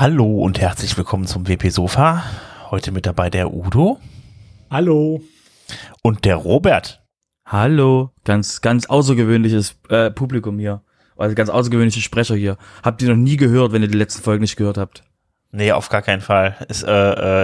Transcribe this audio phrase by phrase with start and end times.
[0.00, 2.24] Hallo und herzlich willkommen zum WP Sofa.
[2.70, 4.00] Heute mit dabei der Udo.
[4.70, 5.20] Hallo.
[6.00, 7.02] Und der Robert.
[7.44, 8.10] Hallo.
[8.24, 10.80] Ganz, ganz außergewöhnliches äh, Publikum hier.
[11.18, 12.56] Also ganz außergewöhnliche Sprecher hier.
[12.82, 15.04] Habt ihr noch nie gehört, wenn ihr die letzten Folgen nicht gehört habt?
[15.52, 16.56] Nee, auf gar keinen Fall.
[16.70, 16.90] Es, äh,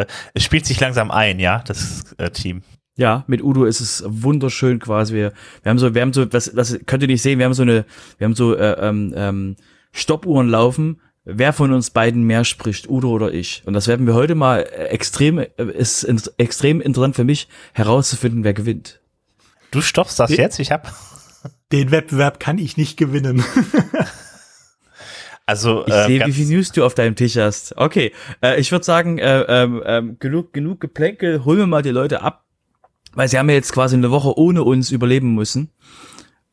[0.00, 2.62] äh, es spielt sich langsam ein, ja, das äh, Team.
[2.97, 5.12] Ja, mit Udo ist es wunderschön quasi.
[5.12, 7.53] Wir, wir haben so, wir haben so, das, das könnt ihr nicht sehen, wir haben
[7.53, 7.84] so eine,
[8.16, 9.56] wir haben so äh, ähm, ähm,
[9.92, 11.03] Stoppuhren laufen.
[11.28, 13.64] Wer von uns beiden mehr spricht, Udo oder ich?
[13.66, 16.05] Und das werden wir heute mal extrem, äh, ist
[16.38, 19.00] extrem interessant für mich herauszufinden, wer gewinnt.
[19.72, 20.60] Du stoppst das den, jetzt?
[20.60, 20.94] Ich hab.
[21.72, 23.44] Den Wettbewerb kann ich nicht gewinnen.
[25.48, 27.77] Also, ich äh, sehe, wie viel News du auf deinem Tisch hast.
[27.77, 31.91] Okay, äh, ich würde sagen, äh, ähm, ähm, genug, genug Geplänkel, holen wir mal die
[31.91, 32.44] Leute ab,
[33.14, 35.70] weil sie haben ja jetzt quasi eine Woche ohne uns überleben müssen,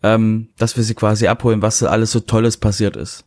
[0.03, 3.25] ähm, dass wir sie quasi abholen, was alles so Tolles passiert ist.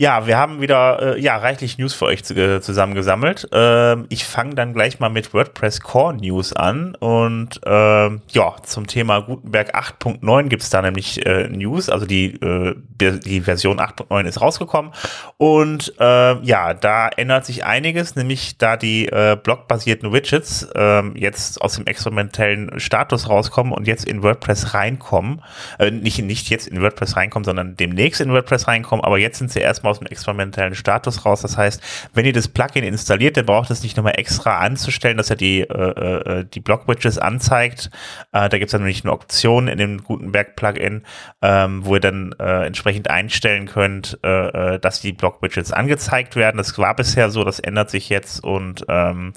[0.00, 3.48] Ja, wir haben wieder äh, ja reichlich News für euch äh, zusammengesammelt.
[3.50, 8.86] Ähm, ich fange dann gleich mal mit WordPress Core News an und ähm, ja zum
[8.86, 14.40] Thema Gutenberg 8.9 gibt's da nämlich äh, News, also die äh, die Version 8.9 ist
[14.40, 14.92] rausgekommen
[15.36, 21.60] und äh, ja da ändert sich einiges, nämlich da die äh, blockbasierten Widgets äh, jetzt
[21.60, 25.42] aus dem experimentellen Status rauskommen und jetzt in WordPress reinkommen,
[25.80, 29.50] äh, nicht nicht jetzt in WordPress reinkommen, sondern demnächst in WordPress reinkommen, aber jetzt sind
[29.50, 31.42] sie erstmal aus dem experimentellen Status raus.
[31.42, 31.82] Das heißt,
[32.14, 35.60] wenn ihr das Plugin installiert, dann braucht es nicht nochmal extra anzustellen, dass er die,
[35.60, 37.90] äh, äh, die Block-Widgets anzeigt.
[38.32, 41.02] Äh, da gibt es dann nämlich eine Option in dem Gutenberg-Plugin,
[41.42, 46.58] ähm, wo ihr dann äh, entsprechend einstellen könnt, äh, äh, dass die Block-Widgets angezeigt werden.
[46.58, 49.32] Das war bisher so, das ändert sich jetzt und ähm,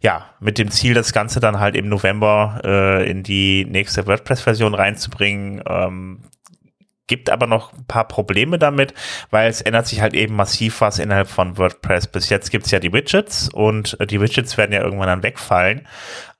[0.00, 4.74] ja, mit dem Ziel, das Ganze dann halt im November äh, in die nächste WordPress-Version
[4.74, 5.62] reinzubringen.
[5.68, 6.20] Ähm,
[7.08, 8.94] gibt aber noch ein paar Probleme damit,
[9.30, 12.06] weil es ändert sich halt eben massiv was innerhalb von WordPress.
[12.06, 15.86] Bis jetzt gibt's ja die Widgets und äh, die Widgets werden ja irgendwann dann wegfallen.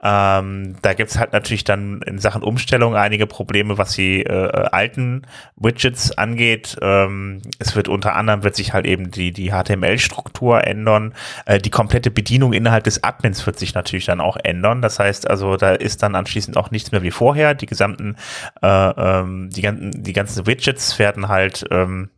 [0.01, 5.23] Ähm, da gibt's halt natürlich dann in Sachen Umstellung einige Probleme, was die äh, alten
[5.57, 6.77] Widgets angeht.
[6.81, 11.15] Ähm, es wird unter anderem wird sich halt eben die, die HTML-Struktur ändern.
[11.47, 14.83] Äh, die komplette Bedienung innerhalb des Admins wird sich natürlich dann auch ändern.
[14.83, 17.55] Das heißt also, da ist dann anschließend auch nichts mehr wie vorher.
[17.55, 18.15] Die gesamten,
[18.63, 22.11] äh, ähm, die ganzen, die ganzen Widgets werden halt ähm,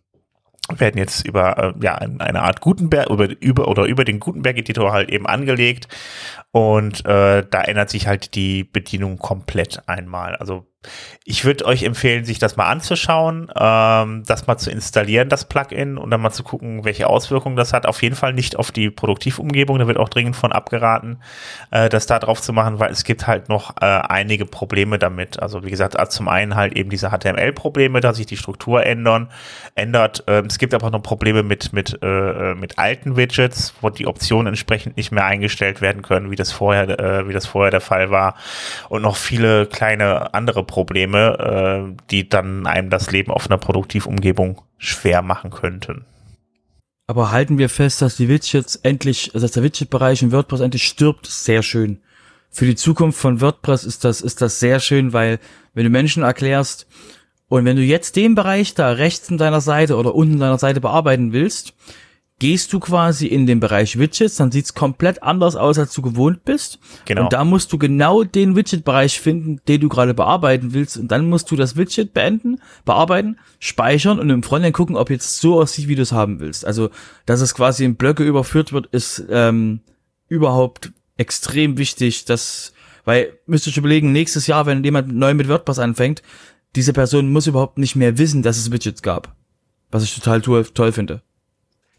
[0.79, 4.93] werden jetzt über äh, ja eine Art Gutenberg über, über oder über den Gutenberg Editor
[4.93, 5.89] halt eben angelegt
[6.53, 10.37] und äh, da ändert sich halt die Bedienung komplett einmal.
[10.37, 10.67] Also
[11.25, 15.99] ich würde euch empfehlen, sich das mal anzuschauen, ähm, das mal zu installieren, das Plugin,
[15.99, 17.85] und dann mal zu gucken, welche Auswirkungen das hat.
[17.85, 21.23] Auf jeden Fall nicht auf die Produktivumgebung, da wird auch dringend von abgeraten,
[21.71, 25.41] äh, das da drauf zu machen, weil es gibt halt noch äh, einige Probleme damit.
[25.41, 29.31] Also wie gesagt, also zum einen halt eben diese HTML-Probleme, dass sich die Struktur ändern,
[29.75, 30.25] ändert.
[30.29, 34.47] Ähm, es gibt aber noch Probleme mit, mit, äh, mit alten Widgets, wo die Optionen
[34.47, 38.11] entsprechend nicht mehr eingestellt werden können, wie das vorher, äh, wie das vorher der Fall
[38.11, 38.35] war.
[38.89, 44.63] Und noch viele kleine andere Probleme, äh, die dann einem das Leben auf einer Produktivumgebung
[44.79, 46.05] schwer machen könnten.
[47.07, 50.85] Aber halten wir fest, dass die Widgets endlich, also dass der Widget-Bereich in WordPress endlich
[50.85, 52.01] stirbt, sehr schön.
[52.51, 55.39] Für die Zukunft von WordPress ist das, ist das sehr schön, weil
[55.75, 56.87] wenn du Menschen erklärst,
[57.51, 60.59] und wenn du jetzt den Bereich da rechts in deiner Seite oder unten in deiner
[60.59, 61.75] Seite bearbeiten willst,
[62.41, 66.45] gehst du quasi in den Bereich Widgets, dann sieht's komplett anders aus, als du gewohnt
[66.45, 66.81] bist.
[67.05, 67.23] Genau.
[67.23, 70.97] Und da musst du genau den Widget-Bereich finden, den du gerade bearbeiten willst.
[70.97, 75.39] Und dann musst du das Widget beenden, bearbeiten, speichern und im Frontend gucken, ob jetzt
[75.39, 76.67] so aussieht, wie du es haben willst.
[76.67, 76.91] Also,
[77.27, 79.81] dass es quasi in Blöcke überführt wird, ist ähm,
[80.29, 82.25] überhaupt extrem wichtig.
[82.25, 82.73] Das,
[83.05, 86.23] weil müsstest du überlegen, nächstes Jahr, wenn jemand neu mit WordPress anfängt,
[86.75, 89.37] diese Person muss überhaupt nicht mehr wissen, dass es Widgets gab.
[89.91, 91.23] Was ich total toll, toll finde.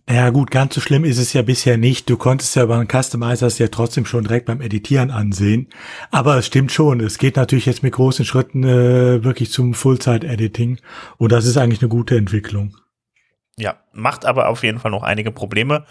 [0.07, 2.09] Naja gut, ganz so schlimm ist es ja bisher nicht.
[2.09, 5.67] Du konntest ja beim Customizer es ja trotzdem schon direkt beim Editieren ansehen.
[6.09, 10.79] Aber es stimmt schon, es geht natürlich jetzt mit großen Schritten äh, wirklich zum Full-Zeit-Editing.
[11.17, 12.75] Und das ist eigentlich eine gute Entwicklung.
[13.57, 15.85] Ja, macht aber auf jeden Fall noch einige Probleme.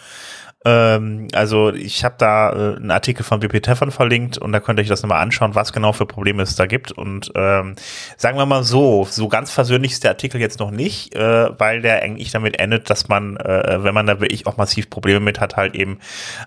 [0.65, 4.79] Ähm, also ich habe da äh, einen Artikel von WP Tefan verlinkt und da könnt
[4.79, 6.93] ihr euch das nochmal anschauen, was genau für Probleme es da gibt.
[6.93, 7.77] Und ähm,
[8.17, 11.81] sagen wir mal so, so ganz versöhnlich ist der Artikel jetzt noch nicht, äh, weil
[11.81, 15.41] der eigentlich damit endet, dass man, äh, wenn man da wirklich auch massiv Probleme mit
[15.41, 15.99] hat, halt eben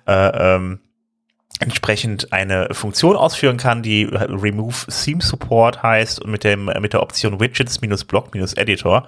[0.06, 0.80] äh, ähm,
[1.60, 7.02] entsprechend eine Funktion ausführen kann, die Remove Theme Support heißt und mit dem mit der
[7.02, 9.08] Option Widgets Block Editor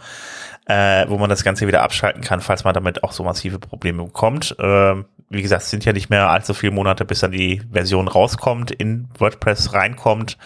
[0.66, 4.04] äh, wo man das Ganze wieder abschalten kann, falls man damit auch so massive Probleme
[4.04, 4.56] bekommt.
[4.60, 4.96] Äh,
[5.30, 8.72] wie gesagt, es sind ja nicht mehr allzu viele Monate, bis dann die Version rauskommt,
[8.72, 10.38] in WordPress reinkommt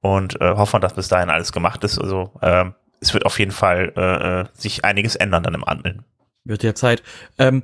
[0.00, 1.98] und äh, hoffen, dass bis dahin alles gemacht ist.
[1.98, 2.66] Also äh,
[3.00, 6.02] es wird auf jeden Fall äh, äh sich einiges ändern dann im Admin.
[6.44, 7.02] Wird ja Zeit.
[7.38, 7.62] Ähm,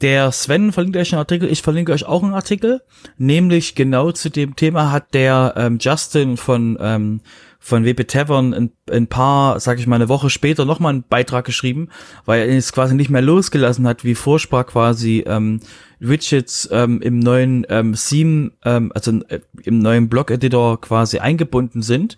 [0.00, 2.82] Der Sven verlinkt euch einen Artikel, ich verlinke euch auch einen Artikel,
[3.16, 7.20] nämlich genau zu dem Thema hat der ähm, Justin von ähm,
[7.64, 11.44] von WP Tavern ein, ein paar, sag ich mal, eine Woche später nochmal einen Beitrag
[11.44, 11.90] geschrieben,
[12.24, 15.60] weil er es quasi nicht mehr losgelassen hat, wie Vorsprach quasi ähm,
[16.00, 22.16] Widgets ähm, im neuen ähm, Theme, ähm, also äh, im neuen Blog-Editor quasi eingebunden sind.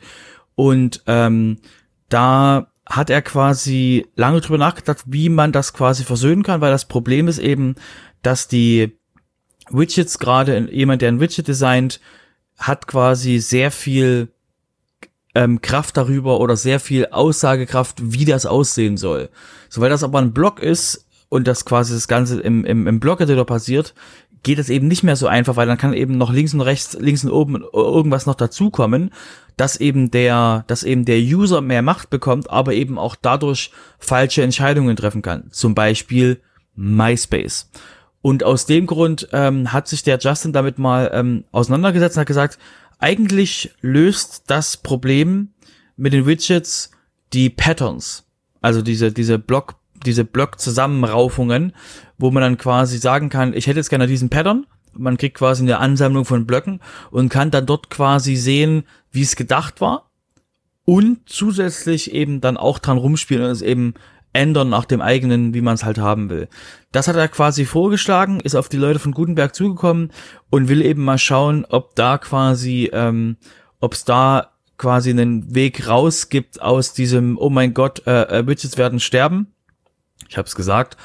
[0.54, 1.58] Und ähm,
[2.08, 6.86] da hat er quasi lange drüber nachgedacht, wie man das quasi versöhnen kann, weil das
[6.86, 7.74] Problem ist eben,
[8.22, 8.96] dass die
[9.68, 12.00] Widgets gerade, jemand, der ein Widget designt,
[12.56, 14.33] hat quasi sehr viel
[15.34, 19.30] ähm, Kraft darüber oder sehr viel Aussagekraft, wie das aussehen soll.
[19.68, 23.00] So, weil das aber ein Blog ist und das quasi das Ganze im, im, im
[23.00, 23.94] Blog-Editor passiert,
[24.44, 26.96] geht es eben nicht mehr so einfach, weil dann kann eben noch links und rechts,
[27.00, 29.10] links und oben irgendwas noch dazukommen,
[29.56, 34.42] dass eben der, dass eben der User mehr Macht bekommt, aber eben auch dadurch falsche
[34.42, 35.50] Entscheidungen treffen kann.
[35.50, 36.40] Zum Beispiel
[36.76, 37.70] MySpace.
[38.20, 42.26] Und aus dem Grund ähm, hat sich der Justin damit mal ähm, auseinandergesetzt und hat
[42.26, 42.58] gesagt,
[42.98, 45.50] eigentlich löst das Problem
[45.96, 46.90] mit den Widgets
[47.32, 48.24] die Patterns.
[48.60, 49.76] Also diese, diese Block,
[50.06, 51.72] diese Block-Zusammenraufungen,
[52.18, 54.66] wo man dann quasi sagen kann, ich hätte jetzt gerne diesen Pattern.
[54.92, 56.80] Man kriegt quasi eine Ansammlung von Blöcken
[57.10, 60.10] und kann dann dort quasi sehen, wie es gedacht war.
[60.84, 63.94] Und zusätzlich eben dann auch dran rumspielen und es eben
[64.34, 66.48] ändern nach dem eigenen, wie man es halt haben will.
[66.92, 70.10] Das hat er quasi vorgeschlagen, ist auf die Leute von Gutenberg zugekommen
[70.50, 73.36] und will eben mal schauen, ob da quasi, ähm,
[73.80, 78.46] ob es da quasi einen Weg raus gibt aus diesem, oh mein Gott, äh, äh,
[78.46, 79.46] Widgets werden sterben.
[80.28, 80.96] Ich habe es gesagt.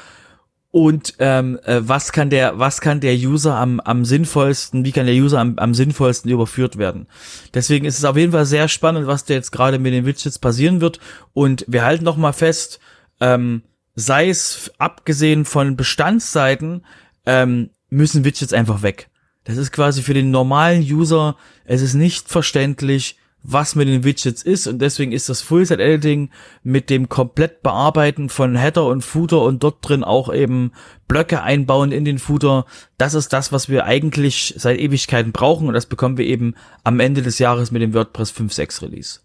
[0.72, 5.06] Und ähm, äh, was kann der, was kann der User am, am sinnvollsten, wie kann
[5.06, 7.08] der User am, am sinnvollsten überführt werden?
[7.54, 10.38] Deswegen ist es auf jeden Fall sehr spannend, was da jetzt gerade mit den Widgets
[10.38, 11.00] passieren wird.
[11.32, 12.78] Und wir halten noch mal fest,
[13.20, 13.62] ähm,
[13.94, 16.84] sei es abgesehen von Bestandsseiten,
[17.26, 19.10] ähm, müssen Widgets einfach weg.
[19.44, 24.42] Das ist quasi für den normalen User, es ist nicht verständlich, was mit den Widgets
[24.42, 26.30] ist und deswegen ist das Full-Set-Editing
[26.62, 30.72] mit dem komplett Bearbeiten von Header und Footer und dort drin auch eben
[31.08, 32.66] Blöcke einbauen in den Footer.
[32.98, 37.00] Das ist das, was wir eigentlich seit Ewigkeiten brauchen und das bekommen wir eben am
[37.00, 39.20] Ende des Jahres mit dem WordPress 5.6 Release.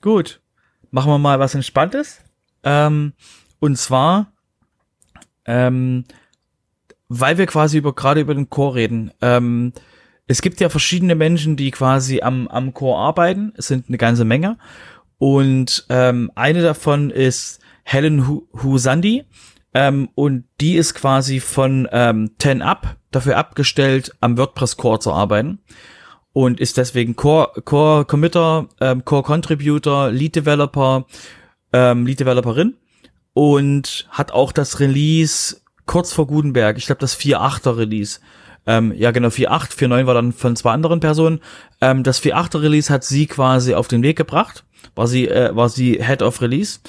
[0.00, 0.40] Gut,
[0.92, 2.20] machen wir mal was Entspanntes.
[2.62, 3.12] Ähm,
[3.60, 4.32] und zwar,
[5.44, 6.04] ähm,
[7.08, 9.12] weil wir quasi über gerade über den Chor reden.
[9.20, 9.72] Ähm,
[10.26, 13.52] es gibt ja verschiedene Menschen, die quasi am, am Chor arbeiten.
[13.56, 14.58] Es sind eine ganze Menge.
[15.16, 19.24] Und ähm, eine davon ist Helen Husandi.
[19.74, 25.12] Ähm, und die ist quasi von ähm, 10 Up dafür abgestellt, am WordPress Core zu
[25.12, 25.60] arbeiten.
[26.32, 31.06] Und ist deswegen Core, Core Committer, ähm, Core Contributor, Lead Developer
[31.72, 32.74] ähm, Lead-Developerin
[33.34, 35.56] und hat auch das Release
[35.86, 38.20] kurz vor Gutenberg, ich glaube das 4.8er Release,
[38.66, 41.40] ähm, ja genau, 4.8, 4.9 war dann von zwei anderen Personen,
[41.80, 45.68] ähm, das 4.8er Release hat sie quasi auf den Weg gebracht, war sie, äh, war
[45.68, 46.80] sie Head of Release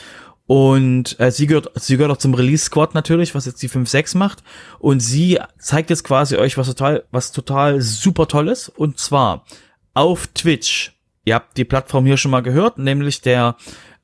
[0.50, 4.18] und äh, sie gehört, sie gehört auch zum Release Squad natürlich, was jetzt die 5.6
[4.18, 4.42] macht.
[4.80, 8.68] Und sie zeigt jetzt quasi euch was total, was total super tolles.
[8.68, 9.46] Und zwar
[9.94, 10.98] auf Twitch.
[11.24, 13.58] Ihr habt die Plattform hier schon mal gehört, nämlich der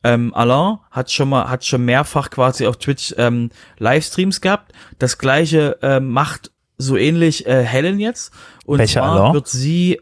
[0.06, 4.72] ähm, Alain hat schon mal, hat schon mehrfach quasi auf Twitch ähm, Livestreams gehabt.
[5.00, 8.32] Das gleiche äh, macht so ähnlich äh, Helen jetzt.
[8.66, 9.34] Und Welcher zwar Alain?
[9.34, 10.00] wird sie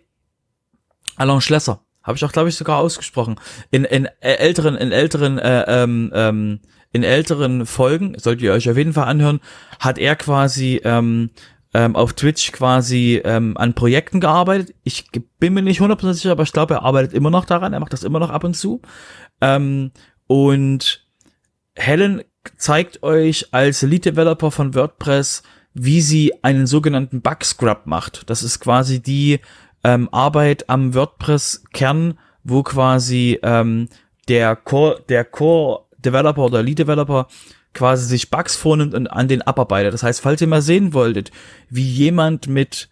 [1.15, 1.79] Alain Schlesser.
[2.03, 3.39] Habe ich auch, glaube ich, sogar ausgesprochen.
[3.71, 6.59] In, in äh, älteren, in älteren, äh, ähm, ähm,
[6.91, 9.39] in älteren Folgen, solltet ihr euch auf jeden Fall anhören,
[9.79, 11.29] hat er quasi ähm,
[11.73, 14.75] ähm, auf Twitch quasi ähm, an Projekten gearbeitet.
[14.83, 15.05] Ich
[15.39, 17.73] bin mir nicht hundertprozentig sicher, aber ich glaube, er arbeitet immer noch daran.
[17.73, 18.81] Er macht das immer noch ab und zu.
[19.43, 19.91] Ähm,
[20.27, 21.05] und
[21.75, 22.23] Helen
[22.57, 28.29] zeigt euch als Lead Developer von WordPress, wie sie einen sogenannten Bug Scrub macht.
[28.29, 29.39] Das ist quasi die
[29.83, 33.89] ähm, Arbeit am WordPress-Kern, wo quasi ähm,
[34.29, 37.27] der Core, der Core Developer oder Lead Developer
[37.73, 39.93] quasi sich Bugs vornimmt und an den abarbeitet.
[39.93, 41.31] Das heißt, falls ihr mal sehen wolltet,
[41.69, 42.89] wie jemand mit,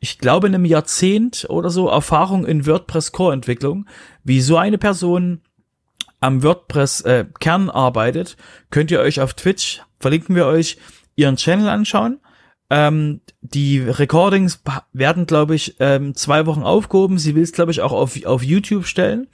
[0.00, 3.86] ich glaube, einem Jahrzehnt oder so Erfahrung in WordPress Core Entwicklung,
[4.24, 5.40] wie so eine Person
[6.20, 8.36] am WordPress-Kern äh, arbeitet,
[8.70, 10.78] könnt ihr euch auf Twitch, verlinken wir euch,
[11.14, 12.20] ihren Channel anschauen.
[12.68, 14.60] Ähm, die Recordings
[14.92, 17.18] werden, glaube ich, ähm, zwei Wochen aufgehoben.
[17.18, 19.28] Sie will es, glaube ich, auch auf, auf YouTube stellen.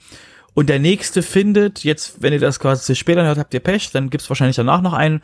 [0.53, 4.11] Und der nächste findet, jetzt, wenn ihr das quasi später hört, habt ihr Pech, dann
[4.11, 5.21] gibt's wahrscheinlich danach noch einen,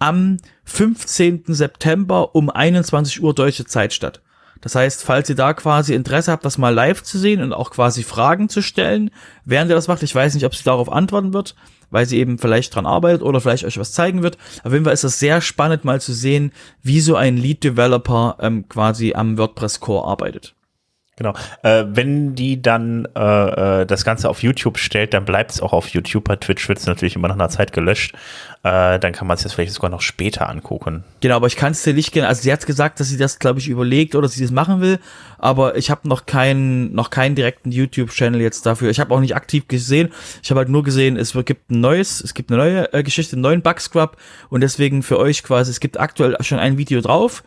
[0.00, 1.44] am 15.
[1.46, 4.22] September um 21 Uhr deutsche Zeit statt.
[4.62, 7.70] Das heißt, falls ihr da quasi Interesse habt, das mal live zu sehen und auch
[7.70, 9.10] quasi Fragen zu stellen,
[9.44, 11.54] während ihr das macht, ich weiß nicht, ob sie darauf antworten wird,
[11.90, 14.38] weil sie eben vielleicht dran arbeitet oder vielleicht euch was zeigen wird.
[14.62, 16.52] Auf jeden Fall ist das sehr spannend mal zu sehen,
[16.82, 20.54] wie so ein Lead Developer ähm, quasi am WordPress Core arbeitet.
[21.16, 21.34] Genau.
[21.62, 25.74] Äh, wenn die dann äh, äh, das Ganze auf YouTube stellt, dann bleibt es auch
[25.74, 26.24] auf YouTube.
[26.24, 28.14] Bei Twitch wird es natürlich immer nach einer Zeit gelöscht.
[28.62, 31.04] Äh, dann kann man es jetzt vielleicht sogar noch später angucken.
[31.20, 32.28] Genau, aber ich kann es dir nicht gerne.
[32.28, 35.00] Also sie hat gesagt, dass sie das, glaube ich, überlegt oder sie das machen will.
[35.38, 38.88] Aber ich habe noch keinen, noch keinen direkten YouTube-Channel jetzt dafür.
[38.88, 40.12] Ich habe auch nicht aktiv gesehen.
[40.42, 43.36] Ich habe halt nur gesehen, es gibt ein neues, es gibt eine neue äh, Geschichte,
[43.36, 44.16] einen neuen Bugscrub
[44.48, 47.42] und deswegen für euch quasi, es gibt aktuell schon ein Video drauf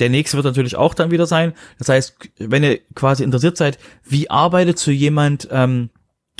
[0.00, 1.52] der nächste wird natürlich auch dann wieder sein.
[1.78, 5.90] Das heißt, wenn ihr quasi interessiert seid, wie arbeitet so jemand ähm,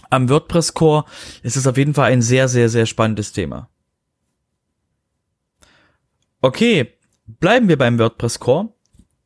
[0.09, 1.05] am WordPress-Core,
[1.43, 3.69] ist es auf jeden Fall ein sehr, sehr, sehr spannendes Thema.
[6.41, 6.95] Okay,
[7.27, 8.73] bleiben wir beim WordPress-Core.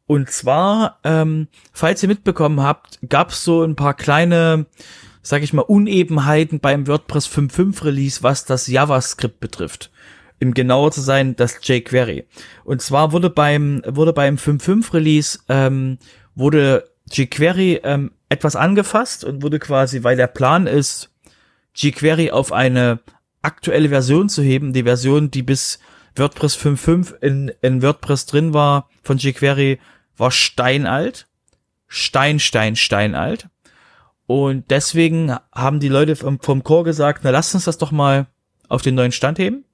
[0.07, 4.67] Und zwar, ähm, falls ihr mitbekommen habt, gab es so ein paar kleine,
[5.23, 9.91] sag ich mal, Unebenheiten beim WordPress 5.5 Release, was das JavaScript betrifft
[10.45, 12.27] um genauer zu sein, das jQuery.
[12.65, 15.99] Und zwar wurde beim, wurde beim 5.5 Release, ähm,
[16.35, 21.11] wurde jQuery ähm, etwas angefasst und wurde quasi, weil der Plan ist,
[21.75, 23.01] jQuery auf eine
[23.43, 25.79] aktuelle Version zu heben, die Version, die bis
[26.17, 29.79] WordPress 5.5 in, in WordPress drin war von jQuery,
[30.17, 31.27] war steinalt.
[31.87, 33.49] Stein, Stein, steinalt.
[34.27, 38.27] Und deswegen haben die Leute vom, vom Core gesagt, na lasst uns das doch mal
[38.69, 39.65] auf den neuen Stand heben.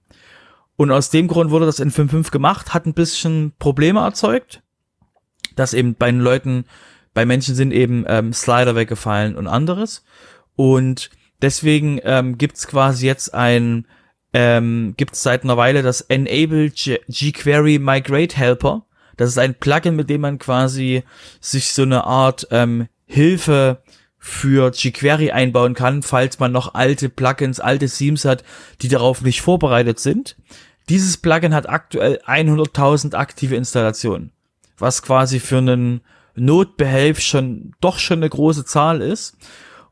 [0.80, 4.62] Und aus dem Grund wurde das in 5.5 gemacht, hat ein bisschen Probleme erzeugt,
[5.54, 6.64] dass eben bei den Leuten,
[7.12, 10.06] bei Menschen sind eben ähm, Slider weggefallen und anderes.
[10.56, 11.10] Und
[11.42, 13.86] deswegen ähm, gibt's quasi jetzt ein,
[14.32, 18.86] ähm, gibt's seit einer Weile das Enable jQuery Migrate Helper.
[19.18, 21.02] Das ist ein Plugin, mit dem man quasi
[21.42, 23.82] sich so eine Art ähm, Hilfe
[24.16, 28.44] für jQuery einbauen kann, falls man noch alte Plugins, alte Themes hat,
[28.80, 30.36] die darauf nicht vorbereitet sind.
[30.90, 34.32] Dieses Plugin hat aktuell 100.000 aktive Installationen,
[34.76, 36.00] was quasi für einen
[36.34, 39.36] Notbehelf schon doch schon eine große Zahl ist.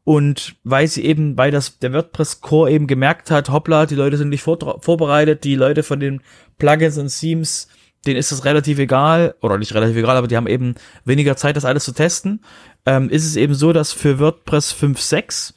[0.03, 4.17] Und weil sie eben, weil das der WordPress Core eben gemerkt hat, hoppla, die Leute
[4.17, 6.21] sind nicht vor, vorbereitet, die Leute von den
[6.59, 7.69] Plugins und Themes,
[8.05, 10.75] denen ist das relativ egal, oder nicht relativ egal, aber die haben eben
[11.05, 12.41] weniger Zeit, das alles zu testen,
[12.87, 15.55] ähm, ist es eben so, dass für WordPress 5.6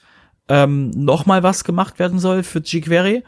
[0.50, 3.24] ähm, nochmal was gemacht werden soll für jQuery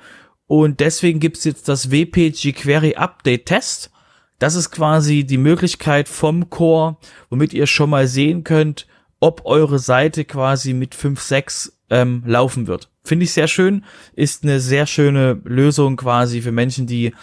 [0.47, 3.91] und deswegen gibt's jetzt das WP jQuery Update Test.
[4.39, 6.97] Das ist quasi die Möglichkeit vom Core,
[7.29, 8.87] womit ihr schon mal sehen könnt,
[9.19, 12.89] ob eure Seite quasi mit 5.6 ähm, laufen wird.
[13.03, 13.85] Finde ich sehr schön.
[14.15, 17.13] Ist eine sehr schöne Lösung quasi für Menschen, die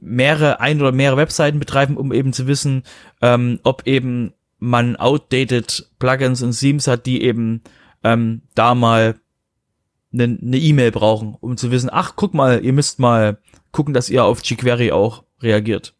[0.00, 2.82] mehrere, ein oder mehrere Webseiten betreiben, um eben zu wissen,
[3.22, 7.62] ähm, ob eben man outdated Plugins und Themes hat, die eben
[8.02, 9.16] ähm, da mal
[10.24, 13.38] eine E-Mail brauchen, um zu wissen, ach, guck mal, ihr müsst mal
[13.72, 15.94] gucken, dass ihr auf jQuery auch reagiert.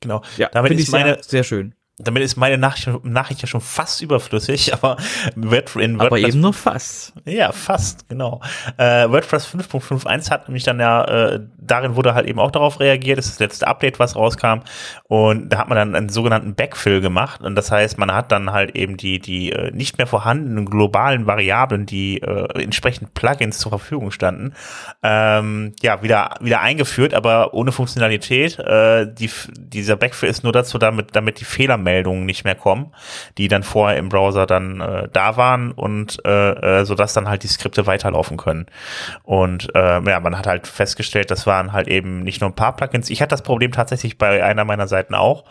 [0.00, 0.22] Genau.
[0.36, 4.02] Ja, damit ist meine sehr, sehr schön damit ist meine Nachricht, Nachricht ja schon fast
[4.02, 4.96] überflüssig, aber
[5.34, 6.00] in WordPress.
[6.00, 7.12] Aber eben nur fast.
[7.24, 8.40] Ja, fast, genau.
[8.76, 13.18] Äh, WordPress 5.51 hat nämlich dann ja, äh, darin wurde halt eben auch darauf reagiert,
[13.18, 14.60] das ist das letzte Update, was rauskam.
[15.04, 17.40] Und da hat man dann einen sogenannten Backfill gemacht.
[17.42, 21.26] Und das heißt, man hat dann halt eben die, die äh, nicht mehr vorhandenen globalen
[21.26, 24.54] Variablen, die äh, entsprechend Plugins zur Verfügung standen,
[25.02, 28.58] ähm, ja, wieder, wieder eingeführt, aber ohne Funktionalität.
[28.58, 32.92] Äh, die, dieser Backfill ist nur dazu, damit, damit die Fehlermeldungen Meldungen nicht mehr kommen,
[33.36, 37.42] die dann vorher im Browser dann äh, da waren und äh, äh, sodass dann halt
[37.42, 38.66] die Skripte weiterlaufen können.
[39.24, 42.76] Und äh, ja, man hat halt festgestellt, das waren halt eben nicht nur ein paar
[42.76, 43.10] Plugins.
[43.10, 45.44] Ich hatte das Problem tatsächlich bei einer meiner Seiten auch,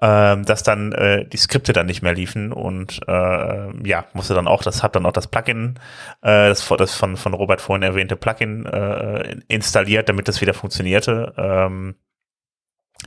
[0.00, 4.48] äh, dass dann äh, die Skripte dann nicht mehr liefen und äh, ja, musste dann
[4.48, 5.78] auch, das hat dann auch das Plugin,
[6.22, 11.34] äh, das, das von, von Robert vorhin erwähnte Plugin äh, installiert, damit das wieder funktionierte.
[11.36, 11.96] Ähm,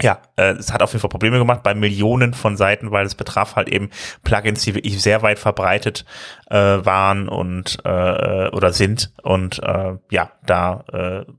[0.02, 3.16] ja, äh, es hat auf jeden Fall Probleme gemacht bei Millionen von Seiten, weil es
[3.16, 3.90] betraf halt eben
[4.24, 6.06] Plugins, die wirklich sehr weit verbreitet
[6.50, 9.12] äh, waren und äh, oder sind.
[9.24, 11.32] Und äh, ja, da äh,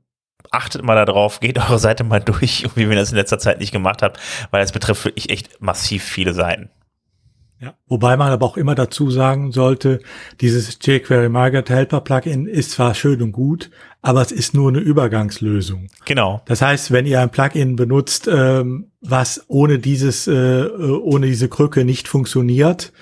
[0.50, 3.72] achtet mal darauf, geht eure Seite mal durch, wie wir das in letzter Zeit nicht
[3.72, 4.18] gemacht habt,
[4.50, 6.70] weil es betrifft wirklich echt massiv viele Seiten.
[7.58, 10.00] Ja, wobei man aber auch immer dazu sagen sollte,
[10.42, 13.70] dieses jQuery Migrate Helper Plugin ist zwar schön und gut,
[14.02, 15.88] aber es ist nur eine Übergangslösung.
[16.04, 16.42] Genau.
[16.44, 21.86] Das heißt, wenn ihr ein Plugin benutzt, ähm, was ohne dieses, äh, ohne diese Krücke
[21.86, 22.92] nicht funktioniert,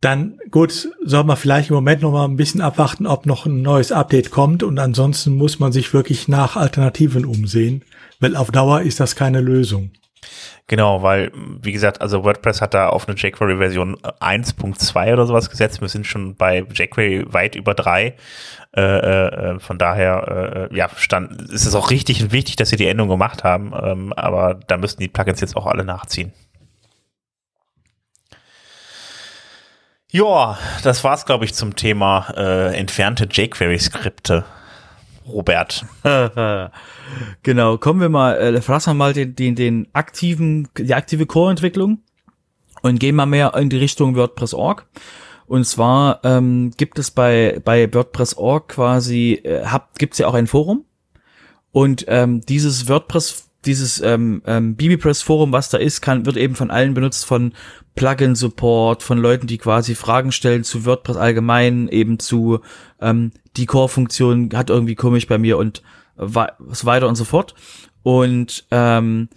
[0.00, 3.62] dann gut, soll man vielleicht im Moment noch mal ein bisschen abwarten, ob noch ein
[3.62, 7.84] neues Update kommt und ansonsten muss man sich wirklich nach Alternativen umsehen,
[8.20, 9.92] weil auf Dauer ist das keine Lösung.
[10.68, 11.30] Genau, weil,
[11.62, 15.80] wie gesagt, also WordPress hat da auf eine jQuery-Version 1.2 oder sowas gesetzt.
[15.80, 18.16] Wir sind schon bei jQuery weit über drei.
[18.76, 22.76] Äh, äh, von daher, äh, ja, stand, ist es auch richtig und wichtig, dass sie
[22.76, 23.72] die Änderung gemacht haben.
[23.80, 26.32] Ähm, aber da müssten die Plugins jetzt auch alle nachziehen.
[30.10, 34.44] Ja, das war's, glaube ich, zum Thema äh, entfernte jQuery-Skripte.
[35.26, 35.84] Robert.
[37.42, 41.98] genau, kommen wir mal, äh, verlassen wir mal den, den, den aktiven, die aktive Core-Entwicklung
[42.82, 44.86] und gehen mal mehr in die Richtung WordPress.org.
[45.46, 50.46] Und zwar ähm, gibt es bei, bei WordPress.org quasi, äh, habt, gibt's ja auch ein
[50.46, 50.84] Forum.
[51.72, 56.70] Und ähm, dieses WordPress, dieses ähm, ähm, BBPress-Forum, was da ist, kann, wird eben von
[56.70, 57.52] allen benutzt, von
[57.96, 62.60] Plugin-Support, von Leuten, die quasi Fragen stellen zu WordPress allgemein, eben zu
[63.00, 65.82] ähm, die Core-Funktion hat irgendwie komisch bei mir und
[66.16, 67.54] so weiter und so fort.
[68.02, 69.28] Und ähm,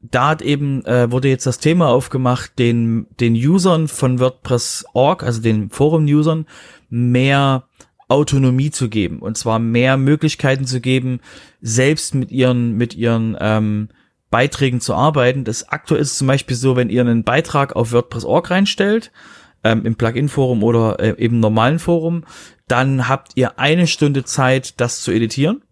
[0.00, 5.42] da hat eben äh, wurde jetzt das Thema aufgemacht, den den Usern von WordPress.org, also
[5.42, 6.46] den Forum-Usern,
[6.88, 7.64] mehr
[8.08, 11.20] Autonomie zu geben und zwar mehr Möglichkeiten zu geben,
[11.60, 13.88] selbst mit ihren mit ihren ähm,
[14.30, 15.44] Beiträgen zu arbeiten.
[15.44, 19.10] Das aktuell ist zum Beispiel so, wenn ihr einen Beitrag auf WordPress.org reinstellt,
[19.64, 22.24] ähm, im Plugin-Forum oder äh, eben normalen Forum,
[22.68, 25.62] dann habt ihr eine Stunde Zeit, das zu editieren.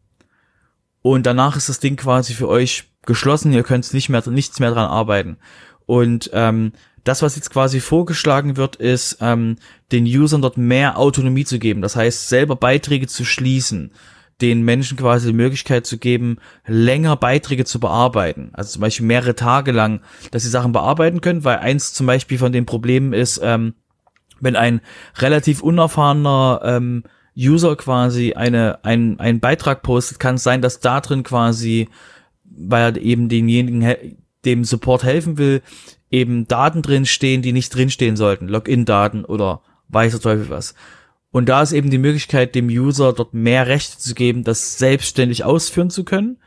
[1.01, 3.53] Und danach ist das Ding quasi für euch geschlossen.
[3.53, 5.39] Ihr könnt nicht mehr, nichts mehr dran arbeiten.
[5.87, 6.73] Und ähm,
[7.05, 9.57] das, was jetzt quasi vorgeschlagen wird, ist, ähm,
[9.93, 11.81] den Usern dort mehr Autonomie zu geben.
[11.81, 13.93] Das heißt, selber Beiträge zu schließen,
[14.41, 18.51] den Menschen quasi die Möglichkeit zu geben, länger Beiträge zu bearbeiten.
[18.53, 22.39] Also zum Beispiel mehrere Tage lang, dass sie Sachen bearbeiten können, weil eins zum Beispiel
[22.39, 23.75] von den Problemen ist, ähm,
[24.41, 24.81] wenn ein
[25.17, 27.03] relativ unerfahrener ähm,
[27.37, 31.89] User quasi eine, ein, einen Beitrag postet, kann es sein, dass da drin quasi,
[32.45, 35.63] weil er eben demjenigen, dem Support helfen will,
[36.11, 38.49] eben Daten drin stehen, die nicht drinstehen sollten.
[38.49, 40.75] Login-Daten oder weiß der Teufel was.
[41.31, 45.45] Und da ist eben die Möglichkeit, dem User dort mehr Rechte zu geben, das selbstständig
[45.45, 46.39] ausführen zu können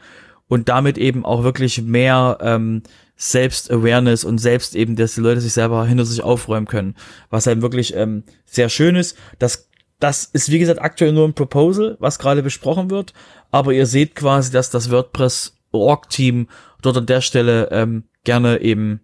[0.48, 2.84] und damit eben auch wirklich mehr ähm,
[3.16, 6.96] Selbst-Awareness und selbst eben, dass die Leute sich selber hinter sich aufräumen können.
[7.30, 9.16] Was halt wirklich ähm, sehr schön ist.
[9.38, 13.14] Das, das ist, wie gesagt, aktuell nur ein Proposal, was gerade besprochen wird.
[13.52, 16.48] Aber ihr seht quasi, dass das WordPress-Org-Team
[16.82, 19.02] dort an der Stelle ähm, gerne eben,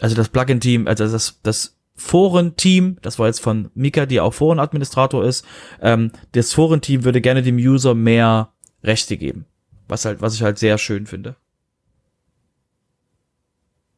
[0.00, 5.24] also das Plugin-Team, also das, das Foren-Team, das war jetzt von Mika, die auch Forenadministrator
[5.24, 5.44] ist,
[5.80, 8.52] ähm, das Foren-Team würde gerne dem User mehr
[8.82, 9.46] Rechte geben.
[9.88, 11.36] Was halt, was ich halt sehr schön finde.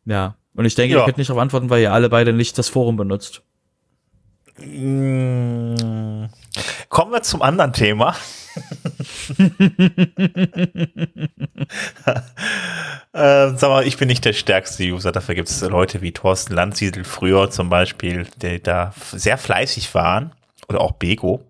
[0.04, 0.36] Ja.
[0.54, 1.00] Und ich denke, ja.
[1.00, 3.42] ihr könnt nicht darauf antworten, weil ihr alle beide nicht das Forum benutzt.
[4.58, 6.26] Mm.
[6.88, 8.14] Kommen wir zum anderen Thema.
[13.12, 15.12] Äh, sag mal, ich bin nicht der stärkste User.
[15.12, 20.32] Dafür gibt es Leute wie Thorsten Landsiedel früher zum Beispiel, die da sehr fleißig waren.
[20.68, 21.44] Oder auch Bego.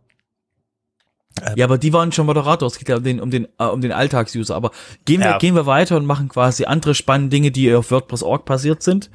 [1.56, 2.68] Ja, aber die waren schon Moderator.
[2.68, 4.54] Es geht ja um den, um den, äh, um den Alltagsuser.
[4.54, 4.70] Aber
[5.04, 5.38] gehen wir, ja.
[5.38, 9.10] gehen wir weiter und machen quasi andere spannende Dinge, die auf WordPress.org passiert sind.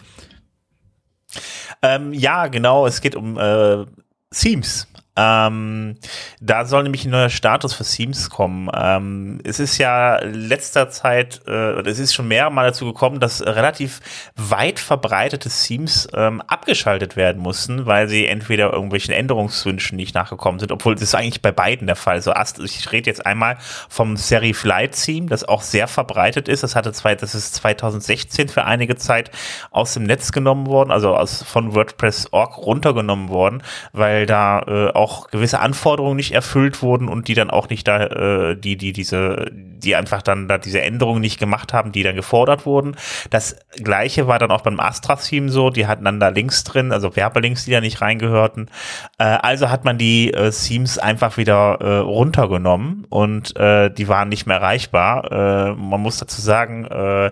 [1.82, 2.86] Ähm, ja, genau.
[2.86, 3.86] Es geht um äh,
[4.32, 4.88] Themes.
[5.20, 5.98] Ähm,
[6.40, 8.70] da soll nämlich ein neuer Status für Themes kommen.
[8.74, 14.00] Ähm, es ist ja letzter Zeit, äh, es ist schon mehrmal dazu gekommen, dass relativ
[14.38, 20.72] weit verbreitete Themes ähm, abgeschaltet werden mussten, weil sie entweder irgendwelchen Änderungswünschen nicht nachgekommen sind,
[20.72, 22.22] obwohl das ist eigentlich bei beiden der Fall.
[22.22, 23.58] So, ich rede jetzt einmal
[23.90, 26.64] vom Serif Light Theme, das auch sehr verbreitet ist.
[26.64, 29.32] Das hatte zwei, das ist 2016 für einige Zeit
[29.72, 35.09] aus dem Netz genommen worden, also aus, von WordPress.org runtergenommen worden, weil da äh, auch
[35.10, 38.94] auch gewisse Anforderungen nicht erfüllt wurden und die dann auch nicht da, äh, die, die
[38.94, 42.96] diese, die einfach dann da diese Änderungen nicht gemacht haben, die dann gefordert wurden.
[43.30, 47.16] Das gleiche war dann auch beim Astra-Theme so, die hatten dann da Links drin, also
[47.16, 48.70] Werbelinks, die da nicht reingehörten.
[49.18, 54.30] Äh, also hat man die äh, Themes einfach wieder äh, runtergenommen und äh, die waren
[54.30, 55.32] nicht mehr erreichbar.
[55.32, 57.32] Äh, man muss dazu sagen, äh,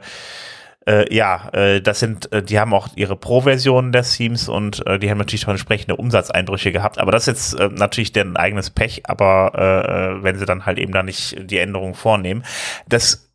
[0.88, 4.98] äh, ja, äh, das sind, äh, die haben auch ihre Pro-Versionen der Themes und äh,
[4.98, 6.98] die haben natürlich auch entsprechende Umsatzeinbrüche gehabt.
[6.98, 10.66] Aber das ist jetzt äh, natürlich deren eigenes Pech, aber äh, äh wenn sie dann
[10.66, 12.44] halt eben da nicht die Änderungen vornehmen.
[12.88, 13.27] Das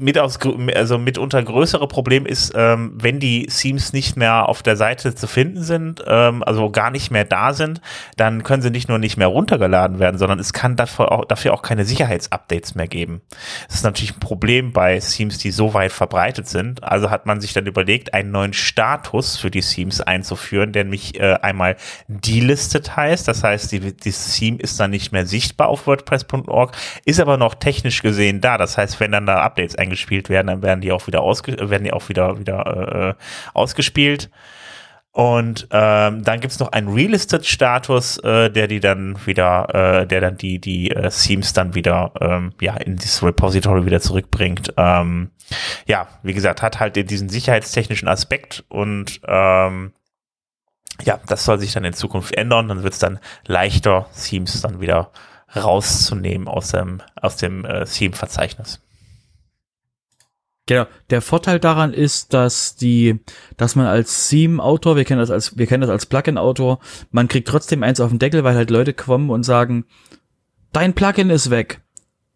[0.00, 0.38] mit aus,
[0.74, 5.26] also mitunter größere Problem ist, ähm, wenn die Themes nicht mehr auf der Seite zu
[5.26, 7.82] finden sind, ähm, also gar nicht mehr da sind,
[8.16, 11.52] dann können sie nicht nur nicht mehr runtergeladen werden, sondern es kann dafür auch, dafür
[11.52, 13.20] auch keine Sicherheitsupdates mehr geben.
[13.66, 16.82] Das ist natürlich ein Problem bei Themes, die so weit verbreitet sind.
[16.82, 21.20] Also hat man sich dann überlegt, einen neuen Status für die Themes einzuführen, der nämlich
[21.20, 21.76] äh, einmal
[22.08, 23.28] delistet heißt.
[23.28, 27.54] Das heißt, die, die Theme ist dann nicht mehr sichtbar auf WordPress.org, ist aber noch
[27.54, 28.56] technisch gesehen da.
[28.56, 31.70] Das heißt, wenn dann da Updates eingebaut eingespielt werden, dann werden die auch wieder ausge
[31.70, 33.22] werden die auch wieder wieder äh,
[33.54, 34.30] ausgespielt.
[35.12, 40.36] Und ähm, dann gibt's noch einen Relisted-Status, äh, der die dann wieder, äh, der dann
[40.36, 44.72] die, die äh, Themes dann wieder ähm, ja, in dieses Repository wieder zurückbringt.
[44.76, 45.30] Ähm,
[45.86, 49.92] ja, wie gesagt, hat halt diesen sicherheitstechnischen Aspekt und ähm,
[51.02, 52.68] ja, das soll sich dann in Zukunft ändern.
[52.68, 55.10] Dann wird's dann leichter, Themes dann wieder
[55.56, 58.80] rauszunehmen aus dem, aus dem äh, Theme-Verzeichnis.
[60.66, 60.86] Genau.
[61.10, 63.20] Der Vorteil daran ist, dass die,
[63.56, 66.78] dass man als Theme-Autor, wir kennen das als, wir kennen das als Plugin-Autor,
[67.10, 69.84] man kriegt trotzdem eins auf den Deckel, weil halt Leute kommen und sagen,
[70.72, 71.80] dein Plugin ist weg.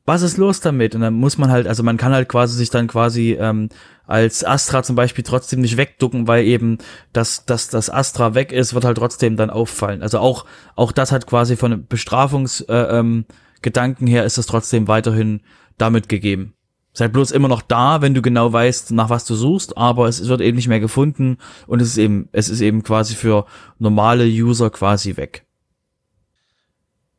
[0.07, 0.95] Was ist los damit?
[0.95, 3.71] Und dann muss man halt, also man kann halt quasi sich dann quasi ähm,
[4.07, 6.77] als Astra zum Beispiel trotzdem nicht wegducken, weil eben
[7.15, 10.03] das, dass das Astra weg ist, wird halt trotzdem dann auffallen.
[10.03, 10.45] Also auch,
[10.77, 15.41] auch das hat quasi von Bestrafungsgedanken äh, ähm, her ist es trotzdem weiterhin
[15.79, 16.55] damit gegeben.
[16.97, 20.29] Seid bloß immer noch da, wenn du genau weißt, nach was du suchst, aber es
[20.29, 23.47] wird eben nicht mehr gefunden und es ist eben, es ist eben quasi für
[23.81, 25.45] normale User quasi weg.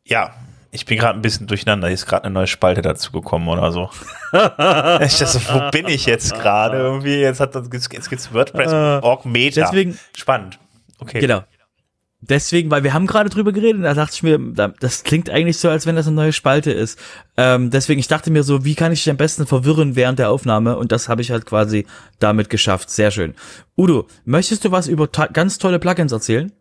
[0.05, 0.33] Ja,
[0.71, 1.87] ich bin gerade ein bisschen durcheinander.
[1.87, 3.89] Hier ist gerade eine neue Spalte dazu gekommen oder so.
[4.31, 6.77] ich dachte, wo bin ich jetzt gerade?
[6.77, 9.61] Irgendwie, jetzt hat jetzt gibt's WordPress.org Meta.
[9.61, 10.57] Deswegen, Spannend.
[10.99, 11.19] Okay.
[11.19, 11.43] Genau.
[12.27, 14.39] Deswegen, weil wir haben gerade drüber geredet, da dachte ich mir,
[14.79, 16.99] das klingt eigentlich so, als wenn das eine neue Spalte ist.
[17.37, 20.29] Ähm, deswegen, ich dachte mir so, wie kann ich dich am besten verwirren während der
[20.31, 20.77] Aufnahme?
[20.77, 21.85] Und das habe ich halt quasi
[22.19, 22.89] damit geschafft.
[22.89, 23.35] Sehr schön.
[23.77, 26.51] Udo, möchtest du was über ganz tolle Plugins erzählen?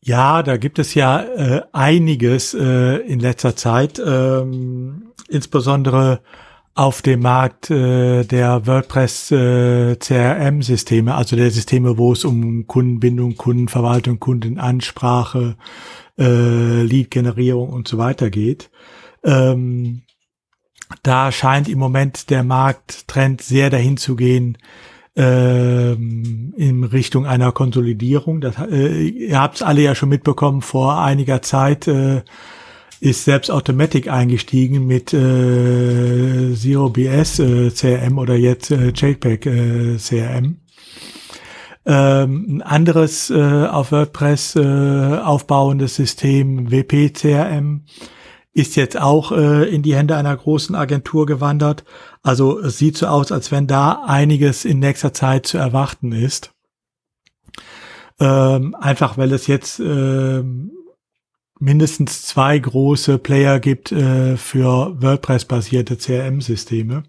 [0.00, 6.20] Ja, da gibt es ja äh, einiges äh, in letzter Zeit, ähm, insbesondere
[6.76, 13.36] auf dem Markt äh, der WordPress äh, CRM-Systeme, also der Systeme, wo es um Kundenbindung,
[13.36, 15.56] Kundenverwaltung, Kundenansprache,
[16.18, 18.70] äh, Lead-Generierung und so weiter geht.
[19.24, 20.02] Ähm,
[21.02, 24.58] da scheint im Moment der Markttrend sehr dahin zu gehen,
[25.16, 28.42] ähm, in Richtung einer Konsolidierung.
[28.42, 31.88] Das, äh, ihr habt es alle ja schon mitbekommen vor einiger Zeit.
[31.88, 32.22] Äh,
[33.00, 39.96] ist selbst Automatic eingestiegen mit äh, Zero BS äh, CRM oder jetzt äh, JPEG äh,
[39.96, 40.60] CRM.
[41.84, 47.84] Ähm, ein anderes äh, auf WordPress äh, aufbauendes System WP CRM
[48.52, 51.84] ist jetzt auch äh, in die Hände einer großen Agentur gewandert.
[52.22, 56.52] Also es sieht so aus, als wenn da einiges in nächster Zeit zu erwarten ist.
[58.18, 60.72] Ähm, einfach weil es jetzt ähm,
[61.58, 67.04] mindestens zwei große Player gibt äh, für WordPress-basierte CRM-Systeme.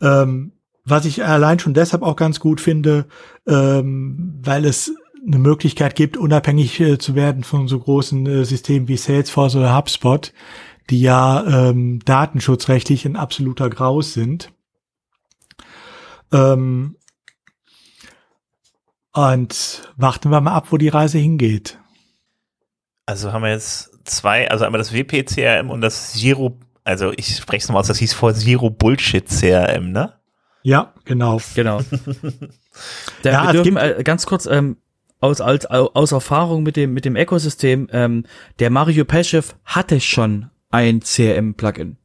[0.00, 0.52] Ähm,
[0.84, 3.06] was ich allein schon deshalb auch ganz gut finde,
[3.46, 4.92] ähm, weil es
[5.24, 9.76] eine Möglichkeit gibt, unabhängig äh, zu werden von so großen äh, Systemen wie Salesforce oder
[9.76, 10.32] HubSpot,
[10.90, 14.52] die ja ähm, datenschutzrechtlich ein absoluter Graus sind.
[16.32, 16.96] Ähm,
[19.12, 21.78] und warten wir mal ab, wo die Reise hingeht.
[23.06, 27.62] Also haben wir jetzt zwei, also einmal das WP-CRM und das Zero, also ich spreche
[27.62, 30.14] es nochmal aus, das hieß vor Zero Bullshit CRM, ne?
[30.62, 31.40] Ja, genau.
[31.54, 31.80] Genau.
[33.24, 34.76] Der, ja, wir dürfen, äh, ganz kurz, ähm,
[35.20, 38.24] aus, als, aus Erfahrung mit dem, mit dem Ökosystem, ähm,
[38.58, 41.96] der Mario Peschew hatte schon ein CRM-Plugin.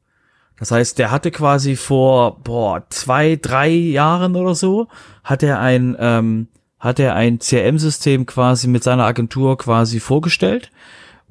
[0.59, 4.87] Das heißt, der hatte quasi vor, boah, zwei, drei Jahren oder so,
[5.23, 6.47] hat er ein, ähm,
[6.79, 10.71] hat er ein CRM-System quasi mit seiner Agentur quasi vorgestellt.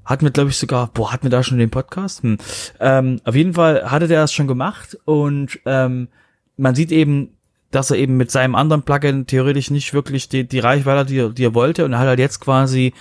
[0.04, 2.22] Hatten wir, glaube ich, sogar, boah, hatten wir da schon den Podcast?
[2.22, 2.38] Hm.
[2.80, 6.08] Ähm, auf jeden Fall hatte der das schon gemacht und ähm,
[6.56, 7.30] man sieht eben,
[7.70, 11.44] dass er eben mit seinem anderen Plugin theoretisch nicht wirklich die, die Reichweite, die, die
[11.44, 12.94] er wollte und er hat halt jetzt quasi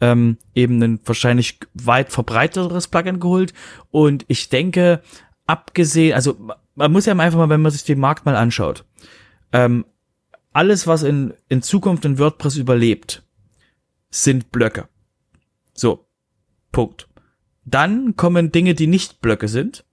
[0.00, 3.54] ähm, eben ein wahrscheinlich weit verbreiteteres Plugin geholt
[3.90, 5.02] und ich denke,
[5.46, 6.36] abgesehen, also
[6.74, 8.84] man muss ja einfach mal, wenn man sich den Markt mal anschaut,
[9.52, 9.84] ähm,
[10.52, 13.22] alles, was in, in Zukunft in WordPress überlebt,
[14.10, 14.88] sind Blöcke.
[15.74, 16.06] So.
[16.72, 17.08] Punkt.
[17.64, 19.84] Dann kommen Dinge, die nicht Blöcke sind.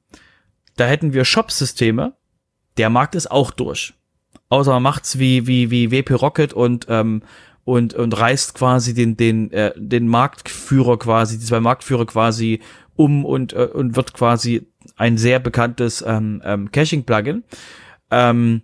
[0.76, 2.16] Da hätten wir Shop-Systeme.
[2.78, 3.94] Der Markt ist auch durch.
[4.50, 7.24] Außer man macht's wie, wie, wie WP Rocket und, ähm,
[7.66, 12.62] und, und reißt quasi den, den, äh, den Marktführer quasi, die zwei Marktführer quasi
[12.96, 17.44] um und, äh, und wird quasi ein sehr bekanntes ähm, ähm, Caching-Plugin.
[18.10, 18.62] Ähm,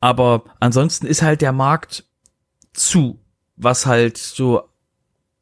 [0.00, 2.04] aber ansonsten ist halt der Markt
[2.72, 3.20] zu,
[3.56, 4.62] was halt so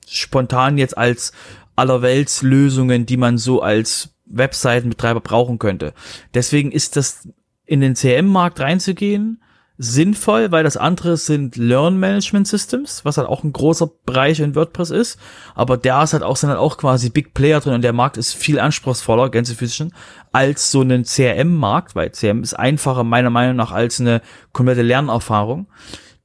[0.06, 1.32] spontan jetzt als
[1.76, 5.94] allerwelts Lösungen, die man so als Webseitenbetreiber brauchen könnte.
[6.34, 7.28] Deswegen ist das
[7.64, 9.42] in den CM-Markt reinzugehen,
[9.78, 14.56] sinnvoll, weil das andere sind Learn Management Systems, was halt auch ein großer Bereich in
[14.56, 15.18] WordPress ist.
[15.54, 18.16] Aber da ist halt auch, sind halt auch quasi Big Player drin und der Markt
[18.16, 19.94] ist viel anspruchsvoller, Gänsefüßchen,
[20.32, 24.20] als so ein CRM-Markt, weil CRM ist einfacher meiner Meinung nach als eine
[24.52, 25.68] komplette Lernerfahrung.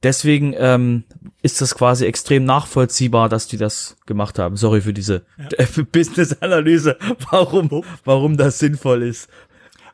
[0.02, 1.04] Deswegen ähm,
[1.40, 4.56] ist das quasi extrem nachvollziehbar, dass die das gemacht haben.
[4.56, 5.66] Sorry für diese ja.
[5.92, 6.98] Business-Analyse,
[7.30, 9.30] warum, warum das sinnvoll ist.